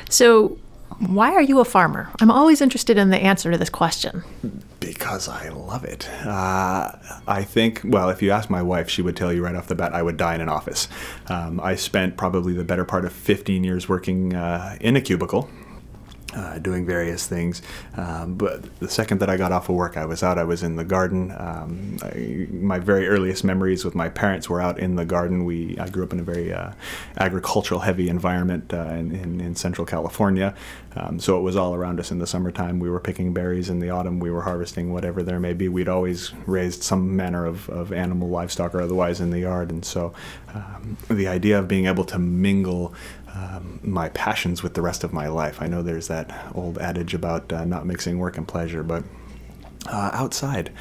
[0.10, 0.58] So
[1.00, 2.10] why are you a farmer?
[2.20, 4.24] I'm always interested in the answer to this question.
[4.80, 6.10] Because I love it.
[6.26, 6.92] Uh,
[7.28, 9.76] I think, well, if you ask my wife, she would tell you right off the
[9.76, 10.88] bat I would die in an office.
[11.28, 15.50] Um, I spent probably the better part of 15 years working uh, in a cubicle
[16.36, 17.62] uh, doing various things.
[17.96, 20.38] Um, but the second that I got off of work, I was out.
[20.38, 21.32] I was in the garden.
[21.32, 25.46] Um, I, my very earliest memories with my parents were out in the garden.
[25.46, 26.72] We I grew up in a very uh,
[27.18, 30.56] agricultural heavy environment uh, in, in, in, Central California.
[30.96, 32.80] Um, so it was all around us in the summertime.
[32.80, 34.20] We were picking berries in the autumn.
[34.20, 35.68] We were harvesting whatever there may be.
[35.70, 39.72] We'd always raised some manner of, of animal, livestock, or otherwise in the yard.
[39.72, 40.14] And so
[40.54, 42.94] um, the idea of being able to mingle
[43.34, 45.62] um, my passions with the rest of my life.
[45.62, 49.04] I know there's that old adage about uh, not mixing work and pleasure, but
[49.88, 50.72] uh, outside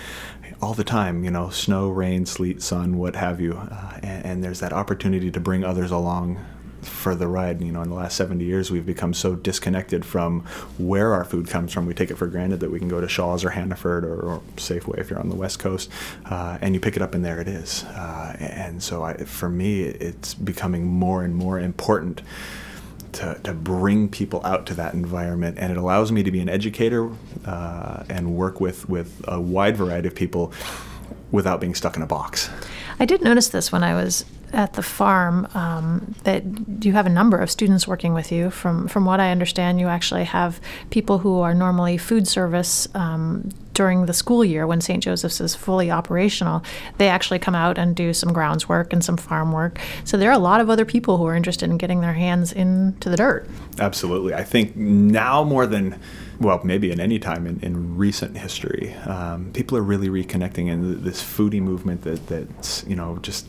[0.60, 4.44] all the time, you know, snow, rain, sleet, sun, what have you, uh, and, and,
[4.44, 6.38] there's that opportunity to bring others along
[6.82, 7.60] for the ride.
[7.60, 10.40] You know, in the last 70 years, we've become so disconnected from
[10.78, 11.86] where our food comes from.
[11.86, 14.42] We take it for granted that we can go to Shaw's or Hannaford or, or
[14.56, 15.90] Safeway if you're on the West Coast,
[16.26, 17.84] uh, and you pick it up and there it is.
[17.84, 22.22] Uh, and so, I, for me, it's becoming more and more important.
[23.16, 26.48] To, to bring people out to that environment, and it allows me to be an
[26.48, 27.10] educator
[27.44, 30.50] uh, and work with, with a wide variety of people
[31.30, 32.48] without being stuck in a box.
[32.98, 36.42] I did notice this when I was at the farm um, that
[36.84, 38.50] you have a number of students working with you.
[38.50, 40.60] From from what I understand, you actually have
[40.90, 45.02] people who are normally food service um, during the school year when St.
[45.02, 46.62] Joseph's is fully operational.
[46.98, 49.78] They actually come out and do some grounds work and some farm work.
[50.04, 52.52] So there are a lot of other people who are interested in getting their hands
[52.52, 53.48] into the dirt.
[53.78, 55.98] Absolutely, I think now more than
[56.40, 61.04] well, maybe at any time in, in recent history, um, people are really reconnecting in
[61.04, 63.46] this foodie movement that that's you know just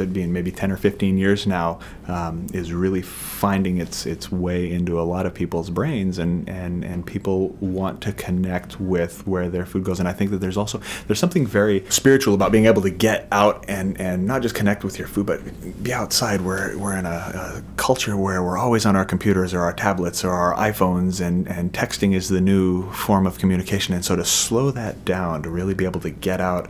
[0.00, 1.78] it being maybe 10 or 15 years now
[2.08, 6.84] um, is really finding its its way into a lot of people's brains and and
[6.84, 10.00] and people want to connect with where their food goes.
[10.00, 13.28] And I think that there's also there's something very spiritual about being able to get
[13.32, 15.40] out and and not just connect with your food but
[15.82, 16.40] be outside.
[16.40, 20.24] We're we're in a, a culture where we're always on our computers or our tablets
[20.24, 23.94] or our iPhones and and texting is the new form of communication.
[23.94, 26.68] And so to slow that down to really be able to get out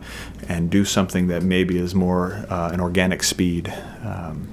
[0.48, 4.48] and do something that maybe is more uh, an organic speed, um,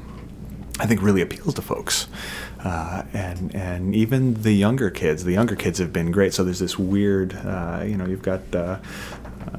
[0.80, 2.08] I think really appeals to folks.
[2.64, 6.34] Uh, and and even the younger kids, the younger kids have been great.
[6.34, 8.78] So there's this weird, uh, you know, you've got uh,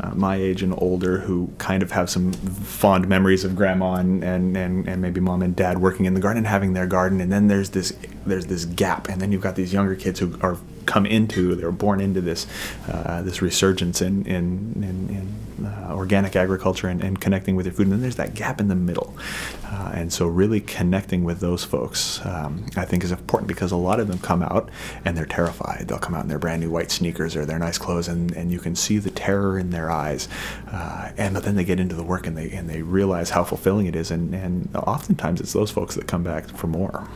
[0.01, 4.25] uh, my age and older who kind of have some fond memories of grandma and,
[4.25, 7.21] and, and, and, maybe mom and dad working in the garden and having their garden
[7.21, 7.93] and then there's this
[8.27, 11.71] there's this gap and then you've got these younger kids who are come into they're
[11.71, 12.47] born into this
[12.91, 15.35] uh, this resurgence in in, in, in
[15.67, 18.69] uh, organic agriculture and, and, connecting with your food and then there's that gap in
[18.69, 19.17] the middle.
[19.65, 23.77] Uh, and so really connecting with those folks um, I think is important because a
[23.77, 24.69] lot of them come out
[25.05, 25.87] and they're terrified.
[25.89, 28.51] They'll come out in their brand new white sneakers or their nice clothes and, and
[28.51, 30.29] you can see the terror in their eyes
[30.71, 33.45] uh, and but then they get into the work and they and they realize how
[33.45, 37.09] fulfilling it is and, and oftentimes it's those folks that come back for more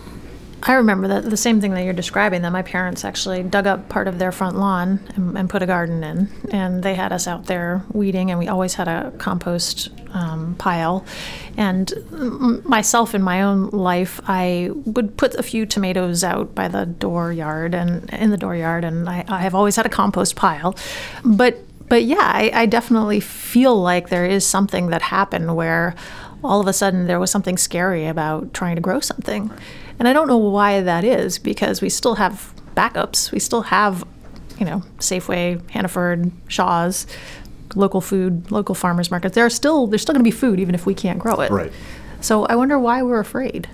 [0.68, 2.42] I remember that the same thing that you're describing.
[2.42, 5.66] That my parents actually dug up part of their front lawn and, and put a
[5.66, 9.88] garden in, and they had us out there weeding, and we always had a compost
[10.12, 11.06] um, pile.
[11.56, 11.90] And
[12.66, 17.74] myself in my own life, I would put a few tomatoes out by the dooryard
[17.74, 20.76] and in the dooryard, and I, I have always had a compost pile.
[21.24, 21.56] But
[21.88, 25.94] but yeah, I, I definitely feel like there is something that happened where
[26.44, 29.50] all of a sudden there was something scary about trying to grow something.
[29.98, 33.32] And I don't know why that is because we still have backups.
[33.32, 34.04] We still have,
[34.58, 37.06] you know, Safeway, Hannaford, Shaw's,
[37.74, 39.34] local food, local farmers markets.
[39.34, 41.50] There are still there's still going to be food even if we can't grow it.
[41.50, 41.72] Right.
[42.20, 43.68] So I wonder why we're afraid.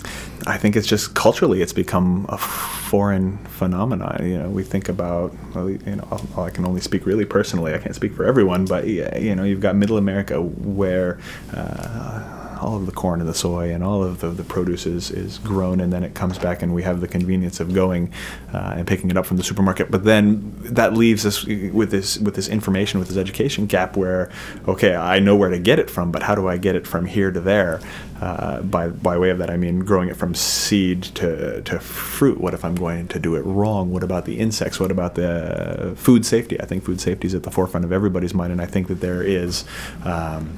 [0.46, 4.26] I think it's just culturally it's become a foreign phenomenon.
[4.26, 7.74] You know, we think about well, you know I can only speak really personally.
[7.74, 11.18] I can't speak for everyone, but you know you've got Middle America where.
[11.52, 15.10] Uh, all of the corn and the soy and all of the, the produce is,
[15.10, 18.12] is grown and then it comes back and we have the convenience of going
[18.52, 19.90] uh, and picking it up from the supermarket.
[19.90, 24.30] But then that leaves us with this with this information, with this education gap where,
[24.68, 27.06] okay, I know where to get it from, but how do I get it from
[27.06, 27.80] here to there?
[28.20, 32.40] Uh, by, by way of that, I mean growing it from seed to, to fruit.
[32.40, 33.90] What if I'm going to do it wrong?
[33.90, 34.78] What about the insects?
[34.80, 36.60] What about the food safety?
[36.60, 39.00] I think food safety is at the forefront of everybody's mind, and I think that
[39.00, 39.64] there is.
[40.04, 40.56] Um,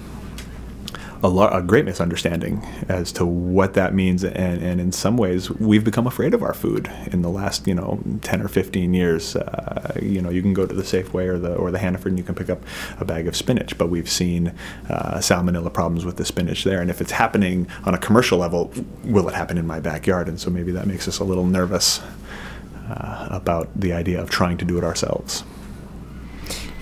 [1.26, 5.84] a, a, great misunderstanding as to what that means, and, and in some ways, we've
[5.84, 9.36] become afraid of our food in the last, you know, ten or fifteen years.
[9.36, 12.18] Uh, you know, you can go to the Safeway or the or the Hannaford, and
[12.18, 12.62] you can pick up
[13.00, 14.48] a bag of spinach, but we've seen
[14.88, 16.80] uh, salmonella problems with the spinach there.
[16.80, 18.72] And if it's happening on a commercial level,
[19.04, 20.28] will it happen in my backyard?
[20.28, 22.00] And so maybe that makes us a little nervous
[22.88, 25.44] uh, about the idea of trying to do it ourselves.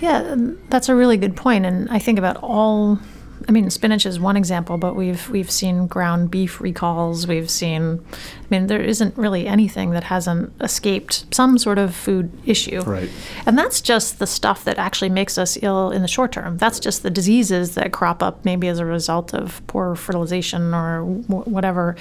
[0.01, 0.35] Yeah,
[0.69, 2.99] that's a really good point, and I think about all
[3.47, 7.27] I mean, spinach is one example, but we've we've seen ground beef recalls.
[7.27, 12.31] We've seen, I mean, there isn't really anything that hasn't escaped some sort of food
[12.45, 12.81] issue.
[12.81, 13.09] Right.
[13.45, 16.57] And that's just the stuff that actually makes us ill in the short term.
[16.57, 21.01] That's just the diseases that crop up maybe as a result of poor fertilization or
[21.01, 21.95] w- whatever.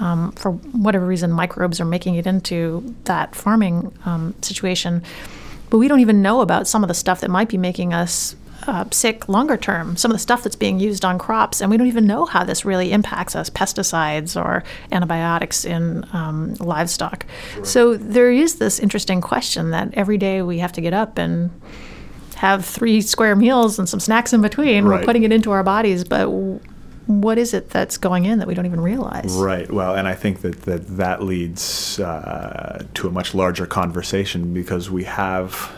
[0.00, 5.02] Um, for whatever reason, microbes are making it into that farming um, situation.
[5.70, 8.34] But we don't even know about some of the stuff that might be making us
[8.66, 11.76] uh, sick longer term, some of the stuff that's being used on crops, and we
[11.76, 17.24] don't even know how this really impacts us pesticides or antibiotics in um, livestock.
[17.54, 17.64] Sure.
[17.64, 21.50] So there is this interesting question that every day we have to get up and
[22.36, 24.84] have three square meals and some snacks in between.
[24.84, 25.00] Right.
[25.00, 26.28] We're putting it into our bodies, but
[27.08, 29.32] what is it that's going in that we don't even realize?
[29.32, 29.70] Right.
[29.70, 34.90] Well, and I think that that, that leads uh, to a much larger conversation because
[34.90, 35.72] we have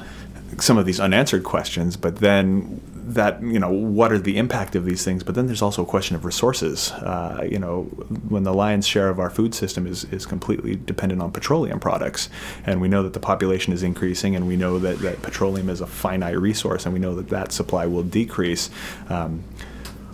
[0.59, 2.81] some of these unanswered questions, but then
[3.15, 5.23] that you know what are the impact of these things?
[5.23, 6.93] But then there's also a question of resources.
[6.93, 7.85] Uh, you know
[8.29, 12.29] when the lion's share of our food system is, is completely dependent on petroleum products
[12.65, 15.81] and we know that the population is increasing and we know that, that petroleum is
[15.81, 18.71] a finite resource and we know that that supply will decrease
[19.09, 19.43] um,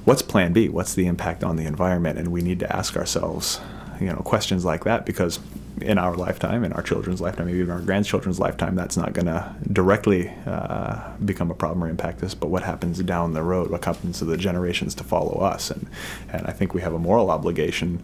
[0.05, 0.69] what's plan b?
[0.69, 2.19] What's the impact on the environment?
[2.19, 3.61] And we need to ask ourselves
[4.01, 5.39] you know questions like that because
[5.81, 9.27] in our lifetime, in our children's lifetime, maybe even our grandchildren's lifetime, that's not going
[9.27, 12.35] to directly uh, become a problem or impact us.
[12.35, 13.71] But what happens down the road?
[13.71, 15.71] What happens to the generations to follow us?
[15.71, 15.87] And
[16.33, 18.03] and I think we have a moral obligation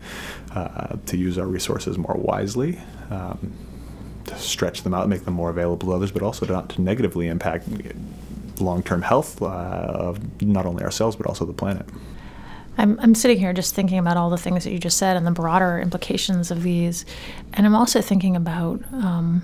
[0.54, 2.80] uh, to use our resources more wisely.
[3.10, 3.52] Um,
[4.24, 7.26] to stretch them out, make them more available to others, but also not to negatively
[7.26, 7.66] impact
[8.60, 11.86] long-term health uh, of not only ourselves but also the planet.
[12.78, 15.26] I'm, I'm sitting here just thinking about all the things that you just said and
[15.26, 17.04] the broader implications of these.
[17.52, 19.42] And I'm also thinking about um,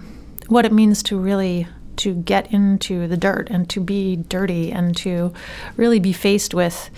[0.49, 1.67] what it means to really
[1.97, 5.33] to get into the dirt and to be dirty and to
[5.77, 6.91] really be faced with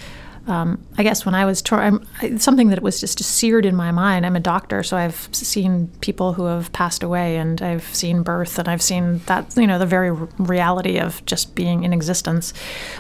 [0.50, 1.62] um, I guess when I was
[2.38, 4.26] something that was just seared in my mind.
[4.26, 8.58] I'm a doctor, so I've seen people who have passed away, and I've seen birth,
[8.58, 12.52] and I've seen that you know the very reality of just being in existence.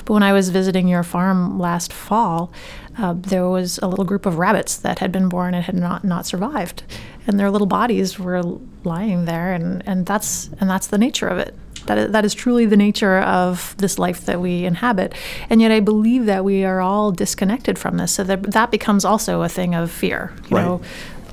[0.04, 2.52] But when I was visiting your farm last fall,
[2.96, 6.04] uh, there was a little group of rabbits that had been born and had not
[6.04, 6.84] not survived,
[7.26, 8.42] and their little bodies were
[8.84, 11.54] lying there, and, and that's and that's the nature of it.
[11.86, 15.14] That is, that is truly the nature of this life that we inhabit.
[15.48, 18.12] And yet I believe that we are all disconnected from this.
[18.12, 20.32] So that, that becomes also a thing of fear.
[20.50, 20.64] You right.
[20.64, 20.82] know,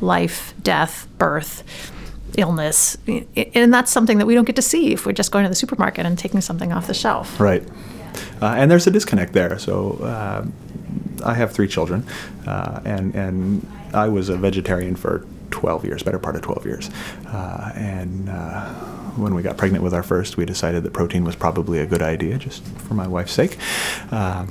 [0.02, 1.92] life, death, birth,
[2.38, 2.98] illness.
[3.56, 5.56] And that's something that we don't get to see if we're just going to the
[5.56, 7.40] supermarket and taking something off the shelf.
[7.40, 7.64] Right.
[8.42, 9.58] Uh, and there's a disconnect there.
[9.60, 10.46] So uh,
[11.26, 12.06] I have three children,
[12.46, 16.90] uh, and and I was a vegetarian for 12 years, better part of 12 years,
[17.28, 18.70] uh, and uh,
[19.16, 22.02] when we got pregnant with our first, we decided that protein was probably a good
[22.02, 23.58] idea, just for my wife's sake.
[24.12, 24.46] Uh,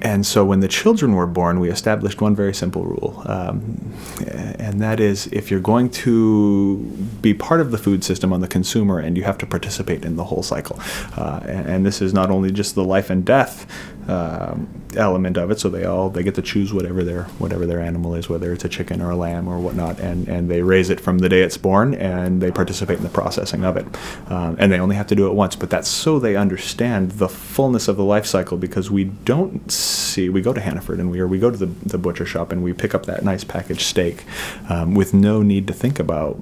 [0.00, 3.94] and so when the children were born, we established one very simple rule, um,
[4.28, 6.78] and that is if you're going to
[7.20, 10.16] be part of the food system on the consumer and you have to participate in
[10.16, 10.78] the whole cycle.
[11.16, 13.66] Uh, and, and, this is not only just the life and death
[14.08, 15.60] um, element of it.
[15.60, 18.64] So they all they get to choose whatever their whatever their animal is, whether it's
[18.64, 21.42] a chicken or a lamb or whatnot, and and they raise it from the day
[21.42, 23.86] it's born, and they participate in the processing of it.
[24.30, 27.28] Um, and they only have to do it once, but that's so they understand the
[27.28, 31.20] fullness of the life cycle because we don't see we go to Hannaford and we
[31.20, 33.82] or we go to the, the butcher shop and we pick up that nice packaged
[33.82, 34.24] steak
[34.68, 36.34] um, with no need to think about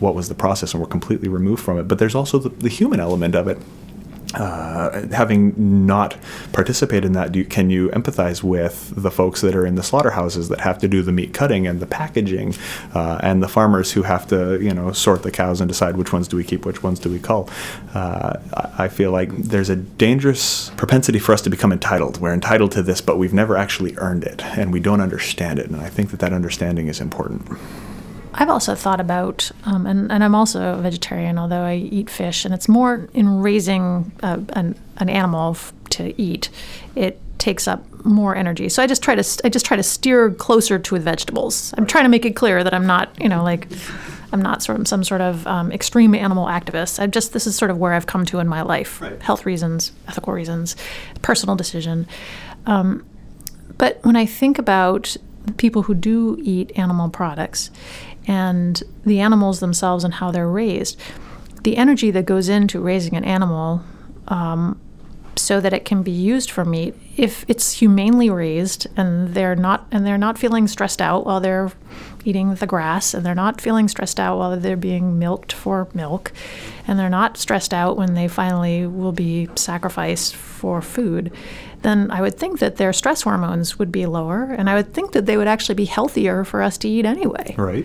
[0.00, 1.84] what was the process and we're completely removed from it.
[1.84, 3.58] But there's also the, the human element of it
[4.34, 6.16] uh, having not
[6.52, 10.48] participated in that, do can you empathize with the folks that are in the slaughterhouses
[10.48, 12.54] that have to do the meat cutting and the packaging,
[12.94, 16.12] uh, and the farmers who have to, you know, sort the cows and decide which
[16.12, 17.48] ones do we keep, which ones do we cull?
[17.94, 18.38] Uh,
[18.78, 22.20] I feel like there's a dangerous propensity for us to become entitled.
[22.20, 25.66] We're entitled to this, but we've never actually earned it, and we don't understand it.
[25.66, 27.46] And I think that that understanding is important.
[28.36, 32.44] I've also thought about, um, and, and I'm also a vegetarian, although I eat fish,
[32.44, 36.50] and it's more in raising uh, an, an animal f- to eat.
[36.94, 38.68] It takes up more energy.
[38.68, 41.72] So I just try to I just try to steer closer to the vegetables.
[41.76, 43.68] I'm trying to make it clear that I'm not, you know, like
[44.32, 47.00] I'm not sort of some sort of um, extreme animal activist.
[47.00, 49.20] I just this is sort of where I've come to in my life, right.
[49.22, 50.76] health reasons, ethical reasons,
[51.22, 52.06] personal decision.
[52.66, 53.04] Um,
[53.78, 55.16] but when I think about
[55.56, 57.70] people who do eat animal products,
[58.26, 60.98] and the animals themselves and how they're raised.
[61.62, 63.82] The energy that goes into raising an animal
[64.28, 64.80] um,
[65.36, 69.86] so that it can be used for meat, if it's humanely raised and they're not
[69.90, 71.72] and they're not feeling stressed out while they're
[72.24, 76.32] eating the grass and they're not feeling stressed out while they're being milked for milk
[76.86, 81.30] and they're not stressed out when they finally will be sacrificed for food
[81.84, 85.12] then I would think that their stress hormones would be lower and I would think
[85.12, 87.54] that they would actually be healthier for us to eat anyway.
[87.58, 87.84] Right.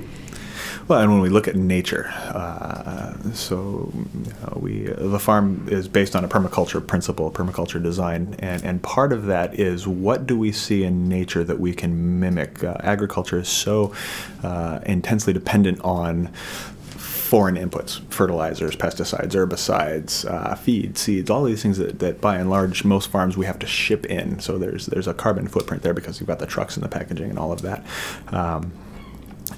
[0.90, 5.88] Well, and when we look at nature, uh, so you know, we the farm is
[5.88, 10.36] based on a permaculture principle, permaculture design, and and part of that is what do
[10.36, 12.64] we see in nature that we can mimic.
[12.64, 13.94] Uh, agriculture is so
[14.42, 16.26] uh, intensely dependent on
[16.98, 22.50] foreign inputs, fertilizers, pesticides, herbicides, uh, feed, seeds, all these things that, that by and
[22.50, 24.40] large most farms we have to ship in.
[24.40, 27.30] So there's there's a carbon footprint there because you've got the trucks and the packaging
[27.30, 27.86] and all of that.
[28.30, 28.74] Um,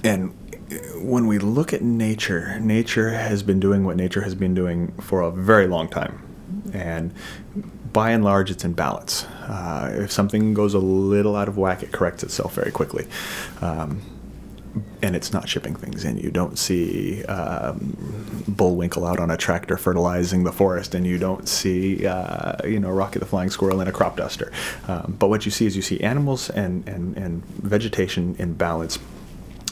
[0.03, 0.34] and
[0.95, 5.22] when we look at nature, nature has been doing what nature has been doing for
[5.22, 6.22] a very long time.
[6.74, 7.13] And
[7.91, 9.26] by and large, it's in balance.
[9.47, 13.07] Uh, if something goes a little out of whack, it corrects itself very quickly.
[13.61, 14.01] Um,
[15.01, 16.17] and it's not shipping things in.
[16.17, 21.49] You don't see um, Bullwinkle out on a tractor fertilizing the forest, and you don't
[21.49, 24.51] see, uh, you know, Rocky the Flying Squirrel in a crop duster.
[24.88, 28.97] Um, but what you see is you see animals and, and, and vegetation in balance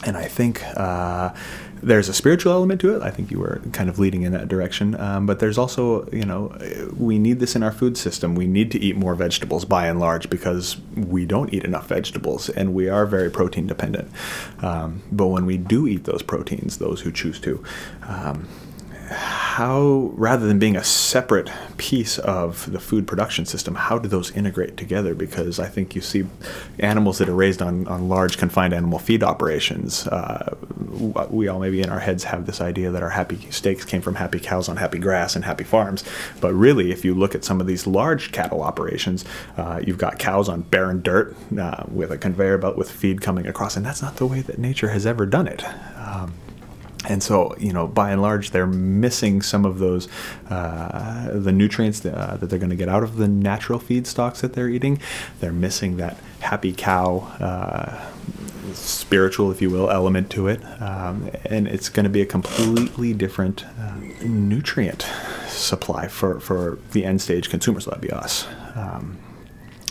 [0.06, 1.34] and I think uh,
[1.82, 3.02] there's a spiritual element to it.
[3.02, 5.00] I think you were kind of leading in that direction.
[5.00, 6.58] Um, but there's also, you know,
[6.98, 8.36] we need this in our food system.
[8.36, 12.50] We need to eat more vegetables by and large because we don't eat enough vegetables
[12.50, 14.10] and we are very protein dependent.
[14.62, 17.64] Um, but when we do eat those proteins, those who choose to,
[18.08, 18.48] um,
[19.10, 24.32] how rather than being a separate piece of the food production system, how do those
[24.32, 25.16] integrate together?
[25.16, 26.26] Because I think you see
[26.80, 30.08] animals that are raised on, on large confined animal feed operations.
[30.08, 30.56] Uh,
[31.30, 34.16] we all maybe in our heads have this idea that our happy steaks came from
[34.16, 36.04] happy cows on happy grass and happy farms,
[36.40, 39.26] but really, if you look at some of these large cattle operations,
[39.58, 43.48] uh, you've got cows on barren dirt uh, with a conveyor belt with feed coming
[43.48, 45.64] across, and that's not the way that nature has ever done it.
[45.98, 46.34] Um,
[47.08, 50.10] and so, you know, by and large, they're missing some of those
[50.50, 54.42] uh, the nutrients that, uh, that they're going to get out of the natural feedstocks
[54.42, 55.00] that they're eating.
[55.40, 58.12] They're missing that happy cow, uh,
[58.74, 63.14] spiritual, if you will, element to it, um, and it's going to be a completely
[63.14, 65.08] different uh, nutrient
[65.48, 67.86] supply for for the end stage consumers.
[67.86, 68.46] That'd be us.
[68.76, 69.18] Um,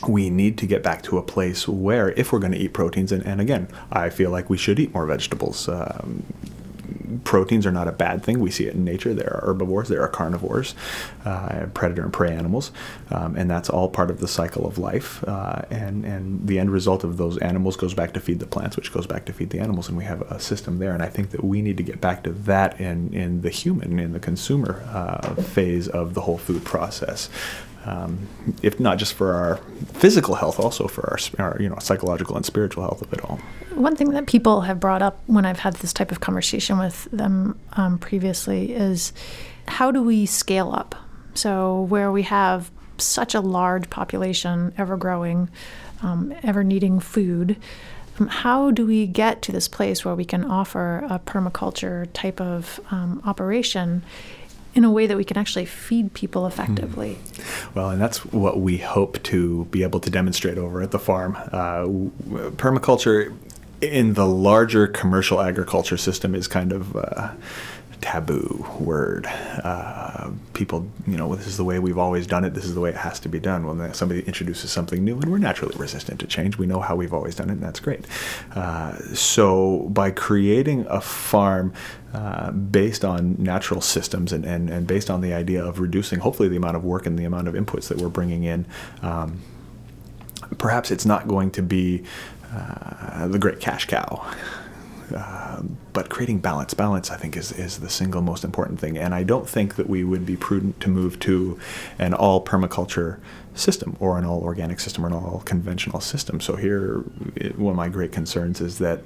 [0.07, 3.11] we need to get back to a place where, if we're going to eat proteins,
[3.11, 5.69] and, and again, I feel like we should eat more vegetables.
[5.69, 6.25] Um,
[7.25, 8.41] proteins are not a bad thing.
[8.41, 9.15] We see it in nature.
[9.15, 10.75] There are herbivores, there are carnivores,
[11.25, 12.73] uh, predator and prey animals,
[13.11, 15.23] um, and that's all part of the cycle of life.
[15.27, 18.77] Uh, and and the end result of those animals goes back to feed the plants,
[18.77, 20.93] which goes back to feed the animals, and we have a system there.
[20.93, 23.99] And I think that we need to get back to that in in the human,
[23.99, 27.29] in the consumer uh, phase of the whole food process.
[27.89, 28.29] Um,
[28.63, 29.57] if not just for our
[29.95, 31.19] physical health, also for our,
[31.53, 33.41] our, you know psychological and spiritual health of it all.
[33.75, 37.09] One thing that people have brought up when I've had this type of conversation with
[37.13, 39.15] them um, previously is
[39.69, 40.97] how do we scale up?
[41.33, 45.49] So where we have such a large population, ever growing,
[46.03, 47.57] um, ever needing food.
[48.19, 52.39] Um, how do we get to this place where we can offer a permaculture type
[52.41, 54.03] of um, operation
[54.75, 57.15] in a way that we can actually feed people effectively.
[57.15, 57.79] Hmm.
[57.79, 61.37] Well, and that's what we hope to be able to demonstrate over at the farm.
[61.37, 61.85] Uh,
[62.57, 63.37] permaculture
[63.81, 66.97] in the larger commercial agriculture system is kind of.
[66.97, 67.33] Uh,
[68.01, 69.27] taboo word.
[69.27, 72.55] Uh, people, you know, this is the way we've always done it.
[72.55, 73.67] This is the way it has to be done.
[73.67, 77.15] When somebody introduces something new, and we're naturally resistant to change, we know how we've
[77.15, 78.07] always done it, and that's great.
[78.55, 81.73] Uh, so by creating a farm
[82.15, 86.49] uh, based on natural systems and, and, and based on the idea of reducing, hopefully,
[86.49, 88.67] the amount of work and the amount of inputs that we're bringing in.
[89.03, 89.41] Um,
[90.57, 92.05] perhaps it's not going to be
[92.53, 94.25] uh, the great cash cow.
[95.15, 98.99] Uh, but creating balance, balance, I think, is, is the single most important thing.
[98.99, 101.59] And I don't think that we would be prudent to move to
[101.99, 103.19] an all permaculture
[103.55, 106.41] system or an all organic system or an all conventional system.
[106.41, 107.05] So, here,
[107.35, 109.03] it, one of my great concerns is that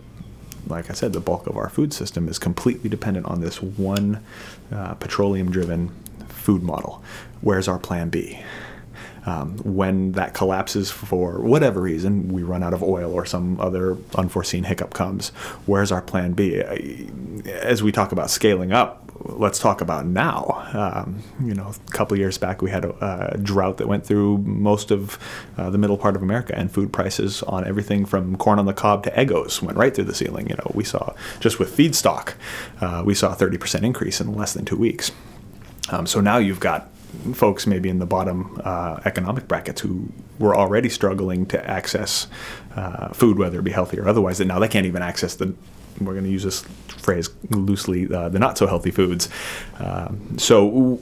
[0.69, 4.23] like I said, the bulk of our food system is completely dependent on this one
[4.71, 5.89] uh, petroleum driven
[6.29, 7.03] food model.
[7.41, 8.41] Where's our plan B?
[9.25, 13.97] Um, when that collapses for whatever reason, we run out of oil or some other
[14.17, 15.29] unforeseen hiccup comes,
[15.67, 16.57] where's our plan B?
[16.57, 20.69] As we talk about scaling up, let's talk about now.
[20.73, 24.39] Um, you know, a couple years back, we had a, a, drought that went through
[24.39, 25.19] most of
[25.57, 28.73] uh, the middle part of America, and food prices on everything from corn on the
[28.73, 30.49] cob to egos went right through the ceiling.
[30.49, 32.35] You know, we saw just with feedstock,
[32.81, 35.13] uh, we saw a 30% increase in less than two weeks.
[35.91, 36.92] Um, so now you've got
[37.35, 40.09] folks maybe in the bottom uh, economic brackets who
[40.39, 42.27] were already struggling to access
[42.77, 45.55] uh, food, whether it be healthy or otherwise, that now they can't even access the
[46.01, 49.29] we're going to use this phrase loosely, uh, the not so healthy foods.
[49.79, 51.01] Um, so,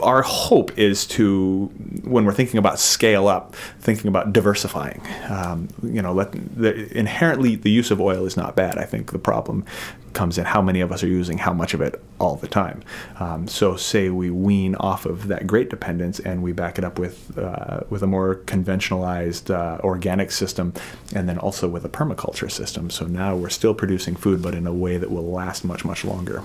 [0.00, 1.66] our hope is to,
[2.04, 5.02] when we're thinking about scale up, thinking about diversifying.
[5.28, 8.78] Um, you know, let, the, inherently the use of oil is not bad.
[8.78, 9.64] I think the problem
[10.12, 12.82] comes in how many of us are using how much of it all the time.
[13.18, 16.98] Um, so, say we wean off of that great dependence and we back it up
[16.98, 20.74] with uh, with a more conventionalized uh, organic system,
[21.14, 22.90] and then also with a permaculture system.
[22.90, 26.04] So now we're still producing food, but in a way that will last much much
[26.04, 26.42] longer.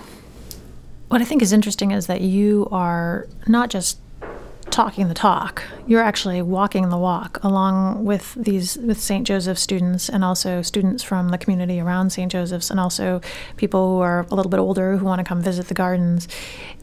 [1.08, 4.00] What I think is interesting is that you are not just
[4.76, 5.64] talking the talk.
[5.88, 9.26] You're actually walking the walk along with these with St.
[9.26, 12.30] Joseph students and also students from the community around St.
[12.30, 13.22] Joseph's and also
[13.56, 16.28] people who are a little bit older who want to come visit the gardens.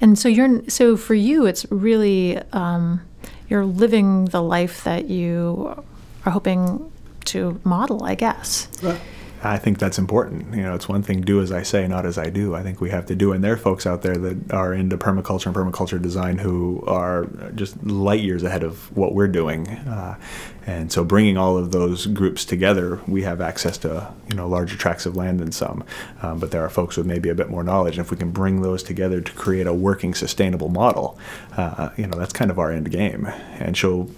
[0.00, 3.02] And so you're so for you it's really um,
[3.50, 5.84] you're living the life that you
[6.24, 6.90] are hoping
[7.26, 8.68] to model, I guess.
[8.82, 8.98] Right.
[9.44, 10.54] I think that's important.
[10.54, 12.54] You know, it's one thing do as I say, not as I do.
[12.54, 13.32] I think we have to do.
[13.32, 17.26] And there are folks out there that are into permaculture and permaculture design who are
[17.54, 19.68] just light years ahead of what we're doing.
[19.68, 20.16] Uh,
[20.64, 24.76] and so, bringing all of those groups together, we have access to you know larger
[24.76, 25.82] tracts of land than some.
[26.22, 27.98] Um, but there are folks with maybe a bit more knowledge.
[27.98, 31.18] And if we can bring those together to create a working, sustainable model,
[31.56, 33.26] uh, you know, that's kind of our end game.
[33.58, 34.08] And show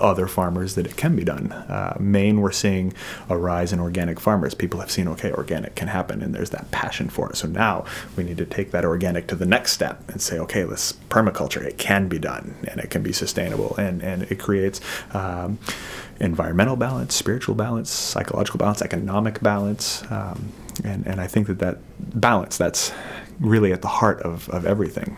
[0.00, 1.52] other farmers that it can be done.
[1.52, 2.92] Uh, Maine, we're seeing
[3.28, 4.54] a rise in organic farmers.
[4.54, 7.36] People have seen, okay, organic can happen, and there's that passion for it.
[7.36, 7.84] So now
[8.16, 11.62] we need to take that organic to the next step and say, okay, let's permaculture.
[11.62, 14.80] It can be done, and it can be sustainable, and and it creates.
[15.14, 15.58] Um,
[16.20, 20.52] environmental balance, spiritual balance, psychological balance, economic balance, um,
[20.84, 21.78] and and I think that that
[22.20, 22.92] balance that's
[23.40, 25.16] really at the heart of, of everything.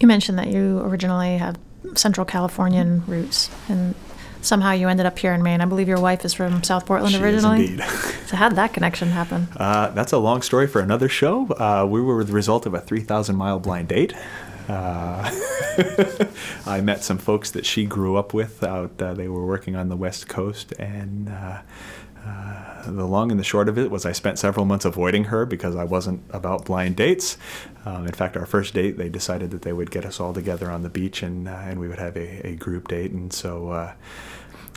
[0.00, 1.56] You mentioned that you originally have
[1.94, 3.94] Central Californian roots, and
[4.42, 5.60] somehow you ended up here in Maine.
[5.60, 7.66] I believe your wife is from South Portland She is originally.
[7.66, 7.84] indeed.
[8.26, 9.48] so how did that connection happen?
[9.56, 11.46] Uh, that's a long story for another show.
[11.52, 14.12] Uh, we were the result of a 3,000 mile blind date.
[14.68, 15.30] Uh,
[16.66, 19.00] I met some folks that she grew up with out.
[19.00, 21.28] Uh, they were working on the West Coast, and
[22.86, 25.76] the long and the short of it was I spent several months avoiding her because
[25.76, 27.36] I wasn't about blind dates.
[27.84, 30.70] Um, in fact, our first date, they decided that they would get us all together
[30.70, 33.70] on the beach and uh, and we would have a, a group date, and so.
[33.70, 33.94] Uh,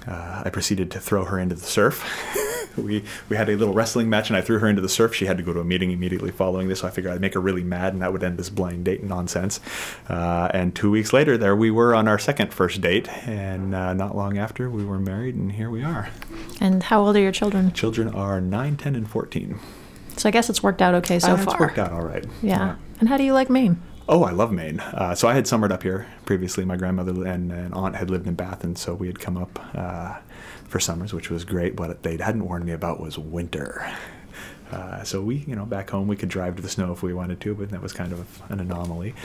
[0.08, 2.06] uh, I proceeded to throw her into the surf.
[2.84, 5.14] we we had a little wrestling match, and I threw her into the surf.
[5.16, 7.34] She had to go to a meeting immediately following this, so I figured I'd make
[7.34, 9.60] her really mad, and that would end this blind date nonsense.
[10.10, 13.94] Uh, and two weeks later, there we were on our second first date, and uh,
[13.94, 16.10] not long after, we were married, and here we are.
[16.62, 17.72] And how old are your children?
[17.74, 19.60] Children are 9, 10, and 14.
[20.18, 21.54] So I guess it's worked out okay so Uh, far.
[21.54, 22.26] It's worked out all right.
[22.42, 22.76] Yeah.
[23.00, 23.82] And how do you like Maine?
[24.10, 24.80] Oh, I love Maine.
[24.80, 26.66] Uh, so I had summered up here previously.
[26.66, 29.60] My grandmother and, and aunt had lived in Bath, and so we had come up
[29.76, 30.16] uh,
[30.70, 31.80] for summers, which was great.
[31.80, 33.92] What they hadn't warned me about was winter.
[34.72, 37.14] Uh, so we, you know, back home we could drive to the snow if we
[37.14, 39.16] wanted to, but that was kind of an anomaly.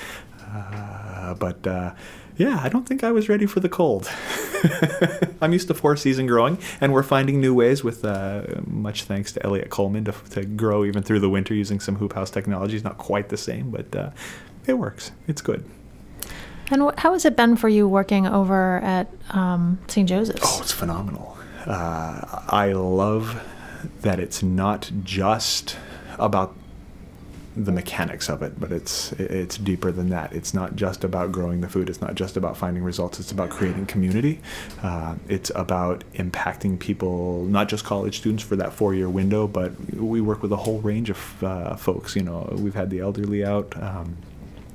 [0.41, 1.93] Uh, but uh,
[2.37, 4.11] yeah, I don't think I was ready for the cold.
[5.43, 9.33] I'm used to four season growing, and we're finding new ways with uh, much thanks
[9.33, 12.77] to Eliot Coleman to, to grow even through the winter using some hoop house technology.
[12.77, 14.11] It's not quite the same, but uh,
[14.67, 15.13] it works.
[15.29, 15.69] It's good.
[16.71, 20.09] And wh- how has it been for you working over at um, St.
[20.09, 20.41] Joseph's?
[20.43, 21.34] Oh, it's phenomenal.
[21.67, 23.43] Uh, I love
[24.03, 25.77] that it's not just
[26.19, 26.55] about
[27.57, 30.33] the mechanics of it, but it's it's deeper than that.
[30.33, 31.89] It's not just about growing the food.
[31.89, 33.21] It's not just about finding results.
[33.21, 34.41] It's about creating community.
[34.83, 40.21] Uh, it's about impacting people, not just college students for that four-year window, but we
[40.21, 42.17] work with a whole range of uh, folks.
[42.17, 43.81] You know, we've had the elderly out.
[43.81, 44.17] Um,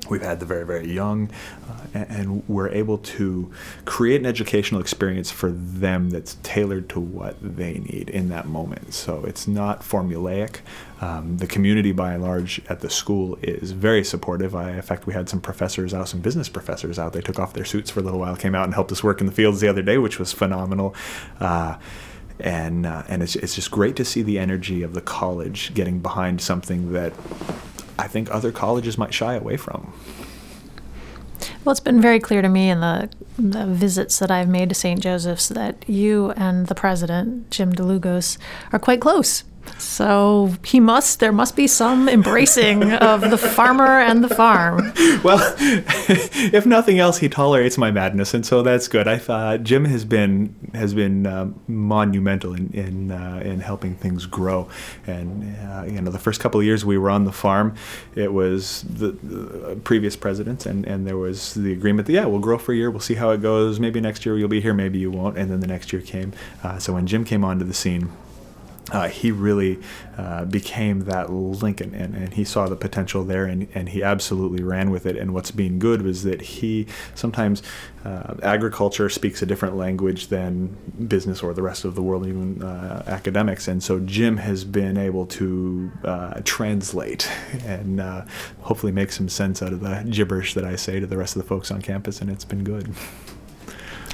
[0.09, 1.29] We've had the very, very young,
[1.69, 3.51] uh, and, and we're able to
[3.85, 8.93] create an educational experience for them that's tailored to what they need in that moment.
[8.93, 10.57] So it's not formulaic.
[11.01, 14.55] Um, the community, by and large, at the school is very supportive.
[14.55, 17.13] I, in fact, we had some professors out, some business professors out.
[17.13, 19.21] They took off their suits for a little while, came out and helped us work
[19.21, 20.93] in the fields the other day, which was phenomenal.
[21.39, 21.77] Uh,
[22.39, 25.99] and uh, and it's, it's just great to see the energy of the college getting
[25.99, 27.13] behind something that
[27.99, 29.93] I think other colleges might shy away from.
[31.63, 34.75] Well, it's been very clear to me in the, the visits that I've made to
[34.75, 34.99] St.
[35.01, 38.37] Joseph's that you and the president, Jim Dlugos,
[38.71, 39.43] are quite close.
[39.77, 44.93] So he must, there must be some embracing of the farmer and the farm.
[45.23, 49.05] Well, if nothing else, he tolerates my madness, and so that's good.
[49.05, 54.25] I thought Jim has been has been um, monumental in in, uh, in helping things
[54.25, 54.69] grow.
[55.05, 57.75] And uh, you know, the first couple of years we were on the farm,
[58.15, 62.39] it was the, the previous presidents, and and there was the agreement that yeah, we'll
[62.39, 63.79] grow for a year, we'll see how it goes.
[63.79, 65.37] Maybe next year you'll be here, maybe you won't.
[65.37, 66.31] And then the next year came.
[66.63, 68.11] Uh, so when Jim came onto the scene.
[68.91, 69.79] Uh, he really
[70.17, 74.63] uh, became that Lincoln, and, and he saw the potential there, and, and he absolutely
[74.63, 75.15] ran with it.
[75.15, 77.61] And what's been good was that he sometimes
[78.05, 80.75] uh, agriculture speaks a different language than
[81.07, 83.67] business or the rest of the world, even uh, academics.
[83.67, 87.29] And so Jim has been able to uh, translate
[87.65, 88.25] and uh,
[88.61, 91.41] hopefully make some sense out of the gibberish that I say to the rest of
[91.41, 92.93] the folks on campus, and it's been good.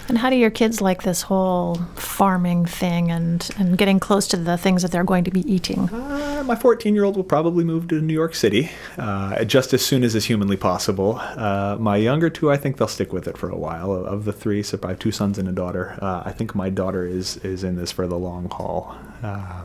[0.07, 4.37] And how do your kids like this whole farming thing and, and getting close to
[4.37, 5.89] the things that they're going to be eating?
[5.89, 9.83] Uh, my 14 year old will probably move to New York City uh, just as
[9.83, 11.17] soon as is humanly possible.
[11.19, 13.93] Uh, my younger two, I think they'll stick with it for a while.
[14.05, 15.97] Of the three, so I have two sons and a daughter.
[16.01, 18.95] Uh, I think my daughter is, is in this for the long haul.
[19.23, 19.63] Uh,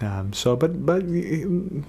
[0.00, 1.04] um, so, but but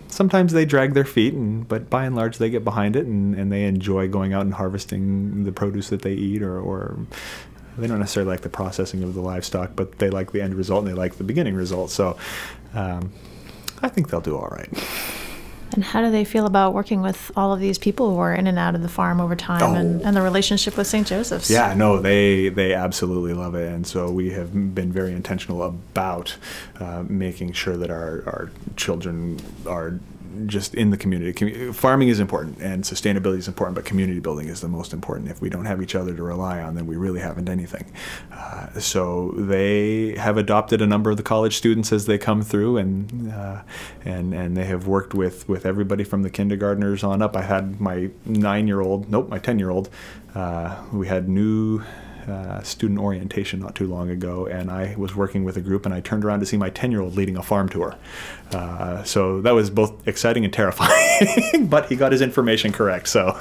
[0.07, 3.35] sometimes they drag their feet, and but by and large they get behind it, and,
[3.35, 6.97] and they enjoy going out and harvesting the produce that they eat, or, or
[7.77, 10.79] they don't necessarily like the processing of the livestock, but they like the end result
[10.85, 11.89] and they like the beginning result.
[11.91, 12.17] So
[12.73, 13.11] um,
[13.81, 14.69] I think they'll do all right.
[15.73, 18.47] And how do they feel about working with all of these people who are in
[18.47, 20.07] and out of the farm over time and, Oh.
[20.07, 21.05] and the relationship with St.
[21.05, 21.49] Joseph's?
[21.51, 26.37] Yeah, no, they they absolutely love it, and so we have been very intentional about
[26.79, 29.99] uh, making sure that our our children are
[30.45, 31.71] just in the community.
[31.71, 35.29] Farming is important and sustainability is important, but community building is the most important.
[35.29, 37.85] If we don't have each other to rely on, then we really haven't anything.
[38.31, 42.77] Uh, so they have adopted a number of the college students as they come through,
[42.77, 43.61] and uh,
[44.05, 47.35] and and they have worked with with everybody from the kindergartners on up.
[47.35, 49.89] I had my nine year old, nope, my ten year old.
[50.35, 51.83] Uh, we had new
[52.27, 55.93] uh, student orientation not too long ago, and I was working with a group, and
[55.93, 57.95] I turned around to see my 10 year old leading a farm tour.
[58.51, 63.07] Uh, so that was both exciting and terrifying, but he got his information correct.
[63.07, 63.39] So.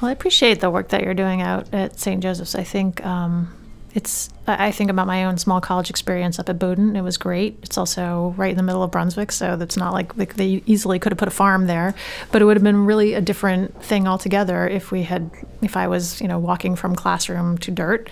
[0.00, 2.22] well, I appreciate the work that you're doing out at St.
[2.22, 2.54] Joseph's.
[2.54, 3.55] I think um,
[3.96, 6.94] it's I think about my own small college experience up at Bowdoin.
[6.96, 7.58] It was great.
[7.62, 11.12] It's also right in the middle of Brunswick, so that's not like they easily could
[11.12, 11.94] have put a farm there,
[12.30, 15.30] but it would have been really a different thing altogether if we had
[15.62, 18.10] if I was you know walking from classroom to dirt.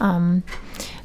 [0.00, 0.44] Um,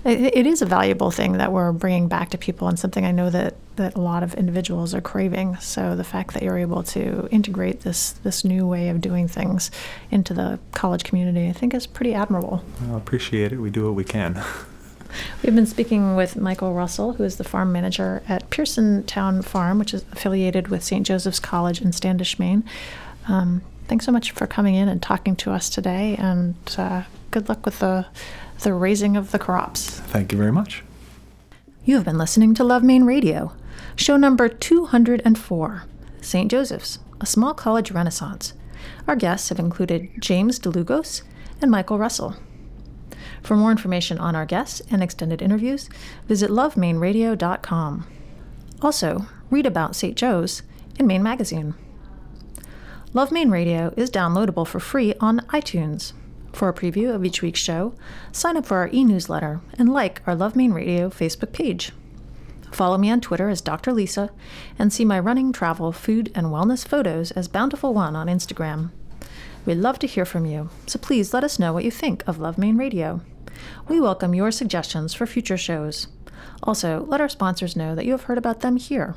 [0.09, 3.11] it, it is a valuable thing that we're bringing back to people and something I
[3.11, 5.57] know that, that a lot of individuals are craving.
[5.57, 9.71] So the fact that you're able to integrate this this new way of doing things
[10.11, 12.63] into the college community, I think is pretty admirable.
[12.91, 13.57] I appreciate it.
[13.57, 14.43] We do what we can.
[15.43, 19.93] We've been speaking with Michael Russell, who is the farm manager at Pearsontown Farm, which
[19.93, 21.05] is affiliated with St.
[21.05, 22.63] Joseph's College in Standish, Maine.
[23.27, 27.49] Um, thanks so much for coming in and talking to us today, and uh, good
[27.49, 28.05] luck with the
[28.59, 29.89] the raising of the crops.
[29.89, 30.83] Thank you very much.
[31.85, 33.53] You have been listening to Love Maine Radio,
[33.95, 35.83] show number 204,
[36.21, 36.51] St.
[36.51, 38.53] Joseph's, a small college renaissance.
[39.07, 41.23] Our guests have included James Dlugos
[41.61, 42.35] and Michael Russell.
[43.41, 45.89] For more information on our guests and extended interviews,
[46.27, 48.07] visit lovemaineradio.com.
[48.81, 50.15] Also, read about St.
[50.15, 50.61] Joe's
[50.97, 51.73] in Maine Magazine.
[53.13, 56.13] Love Maine Radio is downloadable for free on iTunes.
[56.53, 57.93] For a preview of each week's show,
[58.31, 61.91] sign up for our e newsletter and like our Love Maine Radio Facebook page.
[62.71, 63.93] Follow me on Twitter as Dr.
[63.93, 64.29] Lisa
[64.77, 68.91] and see my running, travel, food, and wellness photos as Bountiful One on Instagram.
[69.65, 72.39] We'd love to hear from you, so please let us know what you think of
[72.39, 73.21] Love Maine Radio.
[73.87, 76.07] We welcome your suggestions for future shows.
[76.63, 79.15] Also, let our sponsors know that you have heard about them here.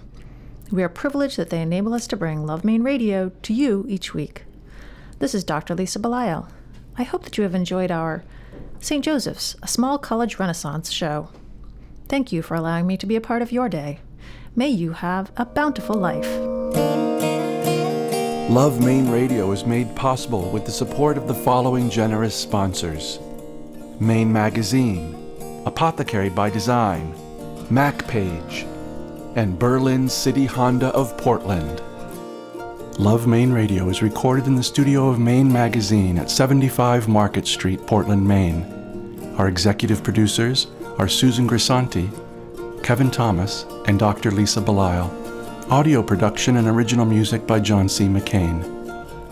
[0.70, 4.14] We are privileged that they enable us to bring Love Maine Radio to you each
[4.14, 4.44] week.
[5.18, 5.74] This is Dr.
[5.74, 6.48] Lisa Belisle.
[6.96, 8.22] I hope that you have enjoyed our
[8.80, 9.04] St.
[9.04, 11.30] Joseph's, a small college renaissance show.
[12.08, 14.00] Thank you for allowing me to be a part of your day.
[14.54, 16.26] May you have a bountiful life.
[18.50, 23.18] Love Maine Radio is made possible with the support of the following generous sponsors
[23.98, 25.16] Maine Magazine,
[25.64, 27.14] Apothecary by Design,
[27.70, 28.64] MacPage,
[29.36, 31.80] and Berlin City Honda of Portland.
[32.98, 37.86] Love Maine Radio is recorded in the studio of Maine Magazine at 75 Market Street,
[37.86, 38.66] Portland, Maine.
[39.38, 40.66] Our executive producers
[40.98, 42.10] are Susan Grisanti,
[42.84, 44.30] Kevin Thomas, and Dr.
[44.30, 45.10] Lisa Belisle.
[45.70, 48.04] Audio production and original music by John C.
[48.04, 48.62] McCain.